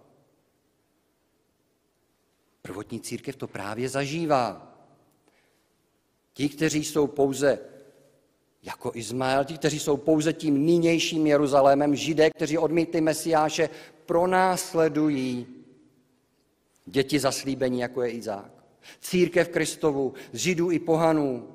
Prvotní 2.62 3.00
církev 3.00 3.37
to 3.37 3.48
právě 3.48 3.88
zažívá. 3.88 4.76
Ti, 6.33 6.48
kteří 6.48 6.85
jsou 6.85 7.07
pouze 7.07 7.59
jako 8.62 8.90
Izmael, 8.94 9.44
ti, 9.44 9.54
kteří 9.54 9.78
jsou 9.78 9.96
pouze 9.96 10.32
tím 10.32 10.66
nynějším 10.66 11.26
Jeruzalémem, 11.26 11.96
židé, 11.96 12.30
kteří 12.30 12.58
odmítli 12.58 13.00
Mesiáše, 13.00 13.68
pronásledují 14.06 15.46
děti 16.86 17.18
zaslíbení, 17.18 17.80
jako 17.80 18.02
je 18.02 18.10
Izák. 18.10 18.52
Církev 19.00 19.48
Kristovu, 19.48 20.14
z 20.32 20.38
židů 20.38 20.70
i 20.70 20.78
pohanů, 20.78 21.48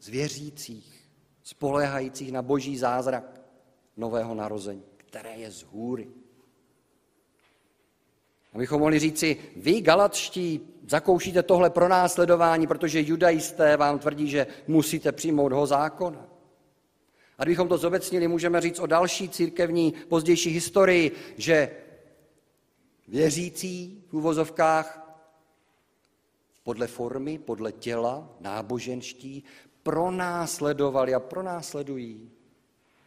z 0.00 0.08
věřících, 0.08 1.10
spolehajících 1.42 2.32
na 2.32 2.42
boží 2.42 2.76
zázrak 2.76 3.40
nového 3.96 4.34
narození, 4.34 4.82
které 4.96 5.36
je 5.36 5.50
z 5.50 5.62
hůry. 5.62 6.08
Abychom 8.52 8.80
mohli 8.80 8.98
říci, 8.98 9.36
vy 9.56 9.80
galatští 9.80 10.60
zakoušíte 10.88 11.42
tohle 11.42 11.70
pronásledování, 11.70 12.66
protože 12.66 13.00
judajisté 13.00 13.76
vám 13.76 13.98
tvrdí, 13.98 14.28
že 14.28 14.46
musíte 14.66 15.12
přijmout 15.12 15.52
ho 15.52 15.66
zákona. 15.66 16.33
Kdybychom 17.44 17.68
to 17.68 17.78
zobecnili, 17.78 18.28
můžeme 18.28 18.60
říct 18.60 18.78
o 18.78 18.86
další 18.86 19.28
církevní 19.28 19.94
pozdější 20.08 20.50
historii, 20.50 21.12
že 21.36 21.76
věřící 23.08 24.04
v 24.08 24.14
úvozovkách 24.14 25.16
podle 26.62 26.86
formy, 26.86 27.38
podle 27.38 27.72
těla, 27.72 28.36
náboženští, 28.40 29.44
pronásledovali 29.82 31.14
a 31.14 31.20
pronásledují 31.20 32.30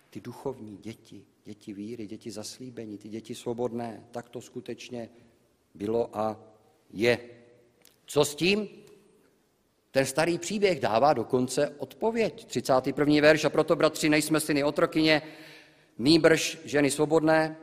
ty 0.09 0.21
duchovní 0.21 0.77
děti, 0.77 1.25
děti 1.43 1.73
víry, 1.73 2.07
děti 2.07 2.31
zaslíbení, 2.31 2.97
ty 2.97 3.09
děti 3.09 3.35
svobodné. 3.35 4.07
Tak 4.11 4.29
to 4.29 4.41
skutečně 4.41 5.09
bylo 5.73 6.17
a 6.17 6.39
je. 6.93 7.19
Co 8.05 8.25
s 8.25 8.35
tím? 8.35 8.69
Ten 9.91 10.05
starý 10.05 10.37
příběh 10.37 10.79
dává 10.79 11.13
dokonce 11.13 11.69
odpověď. 11.77 12.45
31. 12.45 13.21
verš, 13.21 13.45
a 13.45 13.49
proto, 13.49 13.75
bratři, 13.75 14.09
nejsme 14.09 14.39
syny 14.39 14.63
otrokyně, 14.63 15.21
nýbrž 15.97 16.57
ženy 16.65 16.91
svobodné. 16.91 17.57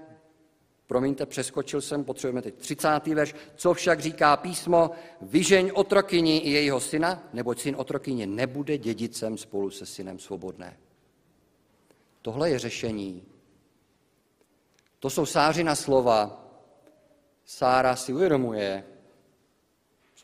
Promiňte, 0.87 1.27
přeskočil 1.27 1.81
jsem, 1.81 2.05
potřebujeme 2.05 2.43
teď 2.43 2.55
30. 2.55 3.07
verš. 3.07 3.35
Co 3.57 3.75
však 3.75 4.01
říká 4.01 4.37
písmo, 4.37 4.91
vyžeň 5.23 5.71
otrokyni 5.75 6.39
i 6.39 6.51
jejího 6.51 6.81
syna, 6.81 7.29
neboť 7.33 7.61
syn 7.61 7.77
otrokyně 7.79 8.27
nebude 8.27 8.79
dědicem 8.79 9.39
spolu 9.39 9.71
se 9.71 9.87
synem 9.87 10.19
svobodné. 10.19 10.77
Tohle 12.23 12.51
je 12.51 12.59
řešení. 12.59 13.23
To 14.99 15.11
jsou 15.11 15.27
sářina 15.27 15.75
slova. 15.75 16.41
Sára 17.45 17.97
si 17.97 18.13
uvědomuje, 18.13 18.85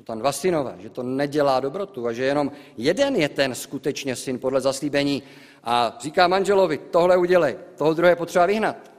jsou 0.00 0.04
tam 0.04 0.18
dva 0.18 0.32
synové, 0.32 0.76
že 0.78 0.90
to 0.90 1.02
nedělá 1.02 1.60
dobrotu 1.60 2.06
a 2.06 2.12
že 2.12 2.24
jenom 2.24 2.52
jeden 2.76 3.16
je 3.16 3.28
ten 3.28 3.54
skutečně 3.54 4.16
syn 4.16 4.38
podle 4.38 4.60
zaslíbení 4.60 5.22
a 5.64 5.98
říká 6.00 6.28
manželovi, 6.28 6.78
tohle 6.78 7.16
udělej, 7.16 7.58
toho 7.76 7.94
druhé 7.94 8.16
potřeba 8.16 8.46
vyhnat. 8.46 8.90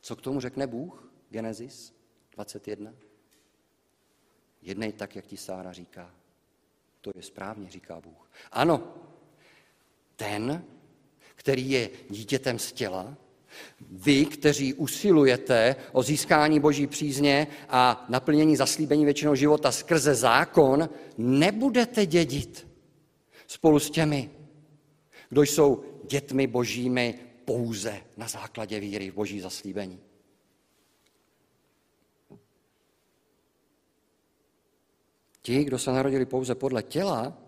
Co 0.00 0.16
k 0.16 0.20
tomu 0.20 0.40
řekne 0.40 0.66
Bůh? 0.66 1.08
Genesis 1.30 1.94
21. 2.32 2.92
Jednej 4.62 4.92
tak, 4.92 5.16
jak 5.16 5.26
ti 5.26 5.36
Sára 5.36 5.72
říká. 5.72 6.10
To 7.00 7.12
je 7.14 7.22
správně, 7.22 7.70
říká 7.70 8.00
Bůh. 8.00 8.30
Ano, 8.52 8.94
ten, 10.16 10.64
který 11.34 11.70
je 11.70 11.90
dítětem 12.10 12.58
z 12.58 12.72
těla, 12.72 13.16
vy, 13.90 14.24
kteří 14.24 14.74
usilujete 14.74 15.76
o 15.92 16.02
získání 16.02 16.60
boží 16.60 16.86
přízně 16.86 17.46
a 17.68 18.06
naplnění 18.08 18.56
zaslíbení 18.56 19.04
většinou 19.04 19.34
života 19.34 19.72
skrze 19.72 20.14
zákon, 20.14 20.88
nebudete 21.18 22.06
dědit 22.06 22.68
spolu 23.46 23.78
s 23.78 23.90
těmi, 23.90 24.30
kdo 25.28 25.42
jsou 25.42 25.84
dětmi 26.10 26.46
božími 26.46 27.18
pouze 27.44 28.00
na 28.16 28.28
základě 28.28 28.80
víry 28.80 29.10
v 29.10 29.14
boží 29.14 29.40
zaslíbení. 29.40 30.00
Ti, 35.42 35.64
kdo 35.64 35.78
se 35.78 35.92
narodili 35.92 36.26
pouze 36.26 36.54
podle 36.54 36.82
těla, 36.82 37.38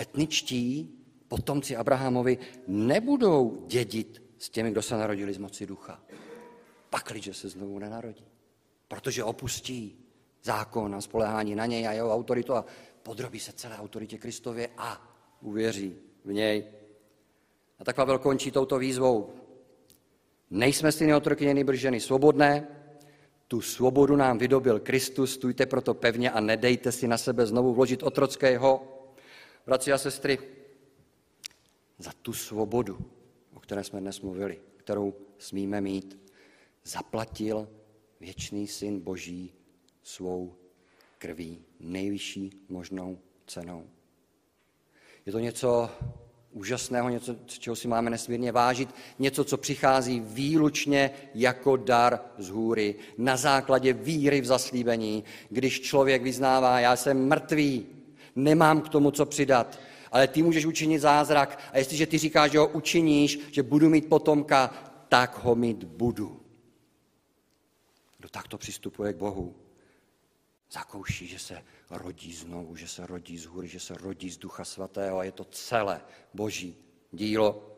etničtí 0.00 0.90
potomci 1.28 1.76
Abrahamovi 1.76 2.38
nebudou 2.66 3.64
dědit 3.66 4.23
s 4.44 4.50
těmi, 4.50 4.70
kdo 4.70 4.82
se 4.82 4.96
narodili 4.96 5.34
z 5.34 5.38
moci 5.38 5.66
ducha. 5.66 6.00
Pakliže 6.90 7.34
se 7.34 7.48
znovu 7.48 7.78
nenarodí. 7.78 8.24
Protože 8.88 9.24
opustí 9.24 9.98
zákon 10.42 10.94
a 10.94 11.00
spolehání 11.00 11.54
na 11.54 11.66
něj 11.66 11.88
a 11.88 11.92
jeho 11.92 12.14
autoritu 12.14 12.54
a 12.54 12.64
podrobí 13.02 13.40
se 13.40 13.52
celé 13.52 13.78
autoritě 13.78 14.18
Kristově 14.18 14.68
a 14.78 15.16
uvěří 15.40 15.96
v 16.24 16.32
něj. 16.32 16.64
A 17.78 17.84
tak 17.84 17.96
Pavel 17.96 18.18
končí 18.18 18.50
touto 18.50 18.78
výzvou. 18.78 19.32
Nejsme 20.50 20.92
syny 20.92 21.14
otrokyně, 21.14 21.54
nýbrž 21.54 21.80
ženy 21.80 22.00
svobodné, 22.00 22.68
tu 23.48 23.60
svobodu 23.60 24.16
nám 24.16 24.38
vydobil 24.38 24.80
Kristus, 24.80 25.32
stůjte 25.32 25.66
proto 25.66 25.94
pevně 25.94 26.30
a 26.30 26.40
nedejte 26.40 26.92
si 26.92 27.08
na 27.08 27.18
sebe 27.18 27.46
znovu 27.46 27.74
vložit 27.74 28.02
otrockého. 28.02 28.82
Bratři 29.66 29.92
a 29.92 29.98
sestry, 29.98 30.38
za 31.98 32.10
tu 32.22 32.32
svobodu, 32.32 33.13
které 33.64 33.84
jsme 33.84 34.00
dnes 34.00 34.20
mluvili, 34.20 34.60
kterou 34.76 35.14
smíme 35.38 35.80
mít, 35.80 36.18
zaplatil 36.84 37.68
věčný 38.20 38.66
syn 38.66 39.00
Boží 39.00 39.52
svou 40.02 40.54
krví, 41.18 41.64
nejvyšší 41.80 42.50
možnou 42.68 43.18
cenou. 43.46 43.86
Je 45.26 45.32
to 45.32 45.38
něco 45.38 45.90
úžasného, 46.52 47.08
něco, 47.08 47.36
čeho 47.46 47.76
si 47.76 47.88
máme 47.88 48.10
nesmírně 48.10 48.52
vážit, 48.52 48.94
něco, 49.18 49.44
co 49.44 49.56
přichází 49.56 50.20
výlučně 50.20 51.10
jako 51.34 51.76
dar 51.76 52.20
z 52.38 52.48
hůry, 52.48 52.94
na 53.18 53.36
základě 53.36 53.92
víry 53.92 54.40
v 54.40 54.46
zaslíbení, 54.46 55.24
když 55.50 55.80
člověk 55.80 56.22
vyznává, 56.22 56.80
já 56.80 56.96
jsem 56.96 57.28
mrtvý, 57.28 57.86
nemám 58.36 58.80
k 58.80 58.88
tomu, 58.88 59.10
co 59.10 59.26
přidat, 59.26 59.78
ale 60.14 60.28
ty 60.28 60.42
můžeš 60.42 60.66
učinit 60.66 60.98
zázrak 60.98 61.58
a 61.72 61.78
jestliže 61.78 62.06
ty 62.06 62.18
říkáš, 62.18 62.50
že 62.50 62.58
ho 62.58 62.68
učiníš, 62.68 63.38
že 63.50 63.62
budu 63.62 63.90
mít 63.90 64.08
potomka, 64.08 64.70
tak 65.08 65.38
ho 65.44 65.54
mít 65.54 65.84
budu. 65.84 66.40
Kdo 68.18 68.28
takto 68.28 68.58
přistupuje 68.58 69.12
k 69.12 69.16
Bohu, 69.16 69.54
zakouší, 70.72 71.26
že 71.26 71.38
se 71.38 71.62
rodí 71.90 72.32
znovu, 72.32 72.76
že 72.76 72.88
se 72.88 73.06
rodí 73.06 73.38
z 73.38 73.46
hůry, 73.46 73.68
že 73.68 73.80
se 73.80 73.94
rodí 73.94 74.30
z 74.30 74.38
Ducha 74.38 74.64
Svatého 74.64 75.18
a 75.18 75.24
je 75.24 75.32
to 75.32 75.44
celé 75.44 76.00
Boží 76.34 76.76
dílo. 77.12 77.76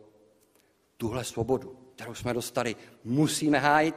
Tuhle 0.97 1.25
svobodu, 1.25 1.79
kterou 1.95 2.15
jsme 2.15 2.35
dostali, 2.35 2.77
musíme 3.05 3.59
hájit. 3.59 3.97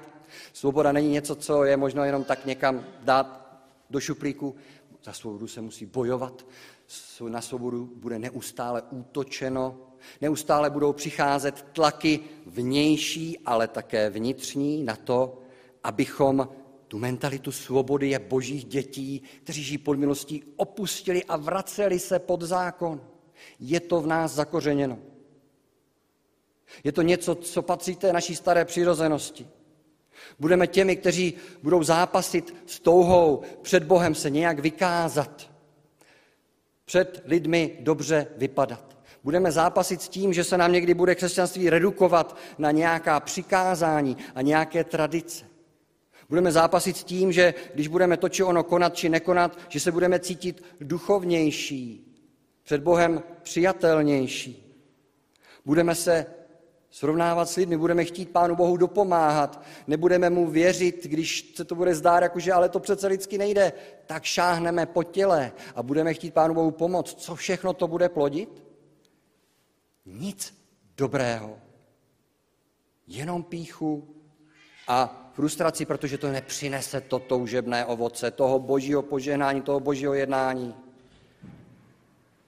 Svoboda 0.54 0.92
není 0.92 1.10
něco, 1.10 1.36
co 1.36 1.64
je 1.64 1.78
možno 1.78 2.04
jenom 2.04 2.24
tak 2.24 2.46
někam 2.46 2.86
dát 3.00 3.60
do 3.90 4.00
šuplíku. 4.00 4.56
Za 5.04 5.14
svobodu 5.14 5.48
se 5.48 5.62
musí 5.62 5.86
bojovat, 5.86 6.46
na 7.30 7.42
svobodu 7.42 7.92
bude 7.96 8.20
neustále 8.20 8.82
útočeno, 8.82 9.78
neustále 10.22 10.70
budou 10.70 10.94
přicházet 10.94 11.66
tlaky 11.74 12.20
vnější, 12.46 13.40
ale 13.46 13.68
také 13.68 14.10
vnitřní 14.10 14.84
na 14.84 14.96
to, 14.96 15.40
abychom 15.84 16.50
tu 16.88 17.00
mentalitu 17.00 17.52
svobody 17.52 18.10
je 18.10 18.20
božích 18.20 18.66
dětí, 18.66 19.24
kteří 19.44 19.64
žijí 19.64 19.78
pod 19.78 19.98
milostí, 19.98 20.44
opustili 20.56 21.24
a 21.24 21.38
vraceli 21.38 22.00
se 22.00 22.20
pod 22.20 22.42
zákon. 22.42 23.02
Je 23.60 23.80
to 23.80 24.02
v 24.02 24.08
nás 24.08 24.32
zakořeněno. 24.32 25.00
Je 26.84 26.92
to 26.92 27.02
něco, 27.02 27.36
co 27.36 27.62
patří 27.62 27.96
té 27.96 28.14
naší 28.14 28.36
staré 28.36 28.66
přirozenosti. 28.66 29.48
Budeme 30.40 30.68
těmi, 30.68 30.96
kteří 30.96 31.34
budou 31.64 31.84
zápasit 31.84 32.56
s 32.66 32.80
touhou 32.80 33.42
před 33.62 33.84
Bohem 33.84 34.16
se 34.16 34.30
nějak 34.30 34.60
vykázat, 34.60 35.52
před 36.90 37.22
lidmi 37.26 37.78
dobře 37.80 38.28
vypadat. 38.38 38.98
Budeme 39.24 39.52
zápasit 39.52 40.02
s 40.02 40.10
tím, 40.10 40.34
že 40.34 40.44
se 40.44 40.58
nám 40.58 40.72
někdy 40.72 40.94
bude 40.94 41.16
křesťanství 41.16 41.70
redukovat 41.70 42.38
na 42.58 42.72
nějaká 42.72 43.20
přikázání 43.20 44.18
a 44.36 44.42
nějaké 44.42 44.84
tradice. 44.84 45.46
Budeme 46.30 46.52
zápasit 46.52 46.98
s 46.98 47.04
tím, 47.04 47.32
že 47.32 47.54
když 47.74 47.88
budeme 47.88 48.18
to 48.18 48.30
či 48.30 48.44
ono 48.44 48.64
konat 48.64 48.96
či 48.96 49.10
nekonat, 49.10 49.60
že 49.68 49.80
se 49.80 49.92
budeme 49.92 50.20
cítit 50.20 50.64
duchovnější, 50.82 52.14
před 52.64 52.82
Bohem 52.82 53.24
přijatelnější. 53.42 54.82
Budeme 55.66 55.96
se 55.96 56.26
srovnávat 56.92 57.50
s 57.50 57.56
lidmi, 57.56 57.78
budeme 57.78 58.06
chtít 58.06 58.30
Pánu 58.30 58.56
Bohu 58.56 58.78
dopomáhat, 58.78 59.64
nebudeme 59.88 60.30
mu 60.30 60.48
věřit, 60.48 61.04
když 61.04 61.54
se 61.56 61.66
to 61.66 61.76
bude 61.76 61.96
zdát, 61.96 62.24
jakože 62.24 62.54
ale 62.54 62.70
to 62.70 62.80
přece 62.80 63.08
lidsky 63.08 63.38
nejde, 63.38 63.74
tak 64.06 64.24
šáhneme 64.24 64.86
po 64.86 65.04
těle 65.04 65.52
a 65.76 65.84
budeme 65.84 66.14
chtít 66.14 66.34
Pánu 66.34 66.54
Bohu 66.54 66.72
pomoct. 66.72 67.22
Co 67.22 67.36
všechno 67.36 67.74
to 67.74 67.88
bude 67.88 68.10
plodit? 68.10 68.64
Nic 70.06 70.54
dobrého. 70.98 71.58
Jenom 73.08 73.44
píchu 73.44 74.16
a 74.88 75.32
frustraci, 75.34 75.86
protože 75.86 76.18
to 76.18 76.32
nepřinese 76.32 77.02
to 77.02 77.20
toužebné 77.20 77.86
ovoce, 77.86 78.32
toho 78.32 78.60
božího 78.60 79.02
požehnání, 79.02 79.62
toho 79.62 79.80
božího 79.80 80.14
jednání. 80.14 80.76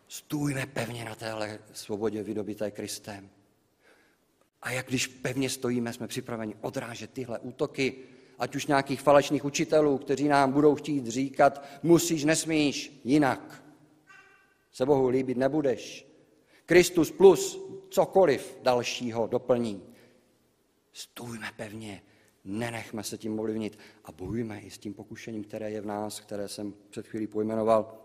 Stůjme 0.07 0.65
pevně 0.65 1.05
na 1.05 1.15
téhle 1.15 1.59
svobodě 1.73 2.23
vydobité 2.23 2.71
Kristem. 2.71 3.29
A 4.61 4.71
jak 4.71 4.87
když 4.87 5.07
pevně 5.07 5.49
stojíme, 5.49 5.93
jsme 5.93 6.07
připraveni 6.07 6.55
odrážet 6.61 7.11
tyhle 7.11 7.39
útoky, 7.39 7.95
ať 8.39 8.55
už 8.55 8.67
nějakých 8.67 9.01
falešných 9.01 9.45
učitelů, 9.45 9.97
kteří 9.97 10.27
nám 10.27 10.51
budou 10.51 10.75
chtít 10.75 11.07
říkat, 11.07 11.65
musíš, 11.83 12.23
nesmíš, 12.23 13.01
jinak. 13.03 13.63
Se 14.71 14.85
Bohu 14.85 15.09
líbit 15.09 15.37
nebudeš. 15.37 16.07
Kristus 16.65 17.11
plus 17.11 17.59
cokoliv 17.89 18.57
dalšího 18.61 19.27
doplní. 19.27 19.83
Stůjme 20.93 21.51
pevně, 21.57 22.01
nenechme 22.43 23.03
se 23.03 23.17
tím 23.17 23.39
ovlivnit 23.39 23.79
a 24.05 24.11
bojujme 24.11 24.59
i 24.59 24.71
s 24.71 24.77
tím 24.77 24.93
pokušením, 24.93 25.43
které 25.43 25.71
je 25.71 25.81
v 25.81 25.85
nás, 25.85 26.19
které 26.19 26.47
jsem 26.47 26.73
před 26.89 27.07
chvílí 27.07 27.27
pojmenoval. 27.27 27.97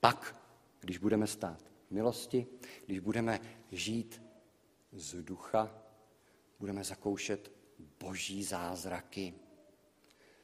Pak, 0.00 0.36
když 0.80 0.98
budeme 0.98 1.26
stát 1.26 1.62
v 1.88 1.90
milosti, 1.90 2.46
když 2.86 2.98
budeme 2.98 3.40
žít 3.72 4.22
z 4.92 5.22
ducha, 5.22 5.82
budeme 6.58 6.84
zakoušet 6.84 7.52
boží 8.00 8.44
zázraky, 8.44 9.34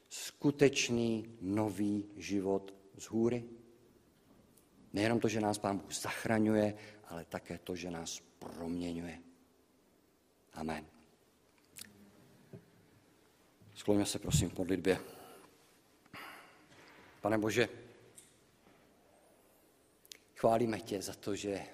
skutečný 0.08 1.36
nový 1.40 2.10
život 2.16 2.74
z 2.98 3.04
hůry. 3.04 3.44
Nejenom 4.92 5.20
to, 5.20 5.28
že 5.28 5.40
nás 5.40 5.58
Pán 5.58 5.78
Bůh 5.78 5.94
zachraňuje, 5.94 6.74
ale 7.04 7.24
také 7.24 7.58
to, 7.58 7.76
že 7.76 7.90
nás 7.90 8.20
proměňuje. 8.38 9.22
Amen. 10.52 10.86
Skloňme 13.74 14.06
se 14.06 14.18
prosím 14.18 14.50
k 14.50 14.58
modlitbě. 14.58 15.00
Pane 17.20 17.38
Bože, 17.38 17.68
chválíme 20.34 20.80
tě 20.80 21.02
za 21.02 21.14
to, 21.14 21.36
že 21.36 21.66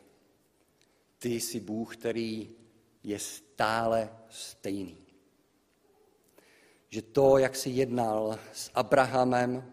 ty 1.18 1.40
jsi 1.40 1.60
Bůh, 1.60 1.96
který 1.96 2.61
je 3.02 3.18
stále 3.18 4.10
stejný. 4.28 4.96
Že 6.88 7.02
to, 7.02 7.38
jak 7.38 7.56
jsi 7.56 7.70
jednal 7.70 8.38
s 8.52 8.70
Abrahamem, 8.74 9.72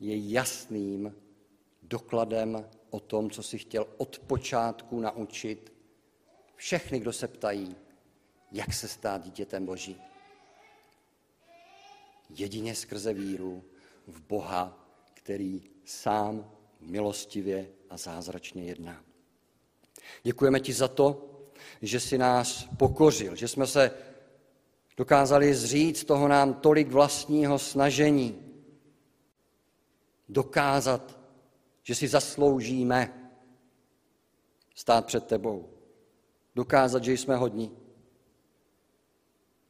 je 0.00 0.32
jasným 0.32 1.14
dokladem 1.82 2.68
o 2.90 3.00
tom, 3.00 3.30
co 3.30 3.42
si 3.42 3.58
chtěl 3.58 3.86
od 3.96 4.18
počátku 4.18 5.00
naučit 5.00 5.72
všechny, 6.54 7.00
kdo 7.00 7.12
se 7.12 7.28
ptají, 7.28 7.76
jak 8.52 8.74
se 8.74 8.88
stát 8.88 9.24
dítětem 9.24 9.66
Boží. 9.66 10.02
Jedině 12.30 12.74
skrze 12.74 13.14
víru 13.14 13.64
v 14.06 14.20
Boha, 14.20 14.88
který 15.14 15.62
sám 15.84 16.50
milostivě 16.80 17.70
a 17.90 17.96
zázračně 17.96 18.64
jedná. 18.64 19.05
Děkujeme 20.22 20.60
ti 20.60 20.72
za 20.72 20.88
to, 20.88 21.22
že 21.82 22.00
jsi 22.00 22.18
nás 22.18 22.68
pokořil, 22.76 23.36
že 23.36 23.48
jsme 23.48 23.66
se 23.66 23.90
dokázali 24.96 25.54
zříct 25.54 26.04
toho 26.04 26.28
nám 26.28 26.54
tolik 26.54 26.88
vlastního 26.88 27.58
snažení, 27.58 28.42
dokázat, 30.28 31.18
že 31.82 31.94
si 31.94 32.08
zasloužíme 32.08 33.30
stát 34.74 35.06
před 35.06 35.26
tebou, 35.26 35.68
dokázat, 36.54 37.04
že 37.04 37.12
jsme 37.12 37.36
hodní. 37.36 37.76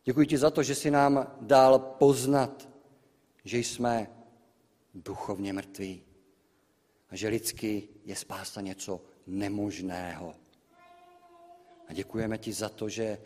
Děkuji 0.05 0.27
ti 0.27 0.39
za 0.39 0.51
to, 0.51 0.63
že 0.63 0.75
jsi 0.75 0.91
nám 0.91 1.37
dal 1.41 1.79
poznat, 1.79 2.69
že 3.45 3.59
jsme 3.59 4.11
duchovně 4.95 5.53
mrtví 5.53 6.03
a 7.11 7.17
že 7.17 7.29
lidsky 7.29 7.89
je 8.05 8.17
spása 8.17 8.61
něco 8.61 9.01
nemožného. 9.27 10.35
A 11.89 11.93
děkujeme 11.93 12.39
ti 12.39 12.53
za 12.53 12.69
to, 12.69 12.89
že 12.89 13.19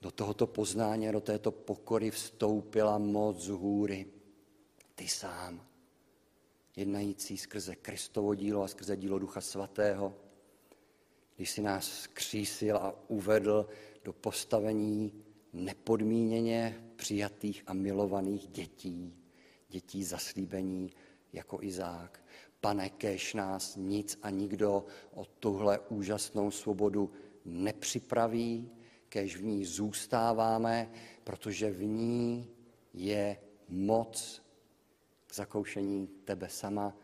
do 0.00 0.10
tohoto 0.10 0.46
poznání, 0.46 1.12
do 1.12 1.20
této 1.20 1.50
pokory 1.50 2.10
vstoupila 2.10 2.98
moc 2.98 3.40
z 3.40 3.48
hůry. 3.48 4.06
Ty 4.94 5.08
sám, 5.08 5.66
jednající 6.76 7.36
skrze 7.36 7.76
Kristovo 7.76 8.34
dílo 8.34 8.62
a 8.62 8.68
skrze 8.68 8.96
dílo 8.96 9.18
Ducha 9.18 9.40
Svatého, 9.40 10.14
když 11.36 11.50
si 11.50 11.62
nás 11.62 12.06
křísil 12.06 12.76
a 12.76 12.94
uvedl 13.08 13.68
do 14.04 14.12
postavení 14.12 15.24
nepodmíněně 15.52 16.84
přijatých 16.96 17.62
a 17.66 17.72
milovaných 17.72 18.48
dětí, 18.48 19.16
dětí 19.68 20.04
zaslíbení 20.04 20.90
jako 21.32 21.62
Izák. 21.62 22.24
Pane, 22.60 22.90
kež 22.90 23.34
nás 23.34 23.76
nic 23.76 24.18
a 24.22 24.30
nikdo 24.30 24.84
o 25.14 25.24
tuhle 25.24 25.78
úžasnou 25.78 26.50
svobodu 26.50 27.12
nepřipraví, 27.44 28.70
kež 29.08 29.36
v 29.36 29.44
ní 29.44 29.64
zůstáváme, 29.64 30.90
protože 31.24 31.70
v 31.70 31.84
ní 31.84 32.50
je 32.94 33.36
moc 33.68 34.42
k 35.26 35.34
zakoušení 35.34 36.06
tebe 36.06 36.48
sama, 36.48 36.96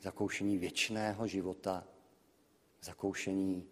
zakoušení 0.00 0.58
věčného 0.58 1.26
života, 1.26 1.84
zakoušení 2.82 3.68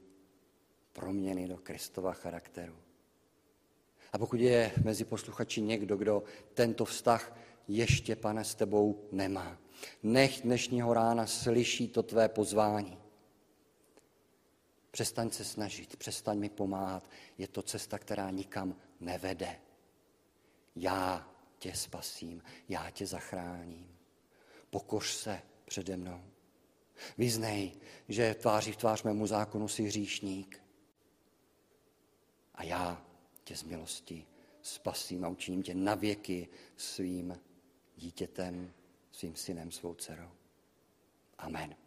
proměny 0.92 1.48
do 1.48 1.56
Kristova 1.56 2.12
charakteru. 2.12 2.76
A 4.12 4.18
pokud 4.18 4.40
je 4.40 4.72
mezi 4.84 5.04
posluchači 5.04 5.60
někdo, 5.60 5.96
kdo 5.96 6.22
tento 6.54 6.84
vztah 6.84 7.36
ještě, 7.68 8.16
pane, 8.16 8.44
s 8.44 8.54
tebou 8.54 9.08
nemá, 9.12 9.58
nech 10.02 10.40
dnešního 10.42 10.94
rána 10.94 11.26
slyší 11.26 11.88
to 11.88 12.02
tvé 12.02 12.28
pozvání. 12.28 12.98
Přestaň 14.90 15.30
se 15.30 15.44
snažit, 15.44 15.96
přestaň 15.96 16.38
mi 16.38 16.48
pomáhat. 16.48 17.10
Je 17.38 17.48
to 17.48 17.62
cesta, 17.62 17.98
která 17.98 18.30
nikam 18.30 18.76
nevede. 19.00 19.60
Já 20.76 21.30
tě 21.58 21.74
spasím, 21.74 22.42
já 22.68 22.90
tě 22.90 23.06
zachráním. 23.06 23.98
Pokoř 24.70 25.10
se 25.10 25.42
přede 25.64 25.96
mnou. 25.96 26.24
Vyznej, 27.18 27.72
že 28.08 28.34
tváří 28.34 28.72
v 28.72 28.76
tvář 28.76 29.02
mému 29.02 29.26
zákonu 29.26 29.68
si 29.68 29.82
hříšník. 29.82 30.62
A 32.54 32.64
já 32.64 33.06
tě 33.44 33.56
z 33.56 33.62
milosti 33.62 34.26
spasím 34.62 35.24
a 35.24 35.28
učiním 35.28 35.62
tě 35.62 35.74
navěky 35.74 36.48
svým 36.76 37.40
dítětem, 37.96 38.72
svým 39.16 39.36
synem, 39.36 39.70
svou 39.72 39.94
dcerou. 39.94 40.28
Amen. 41.38 41.85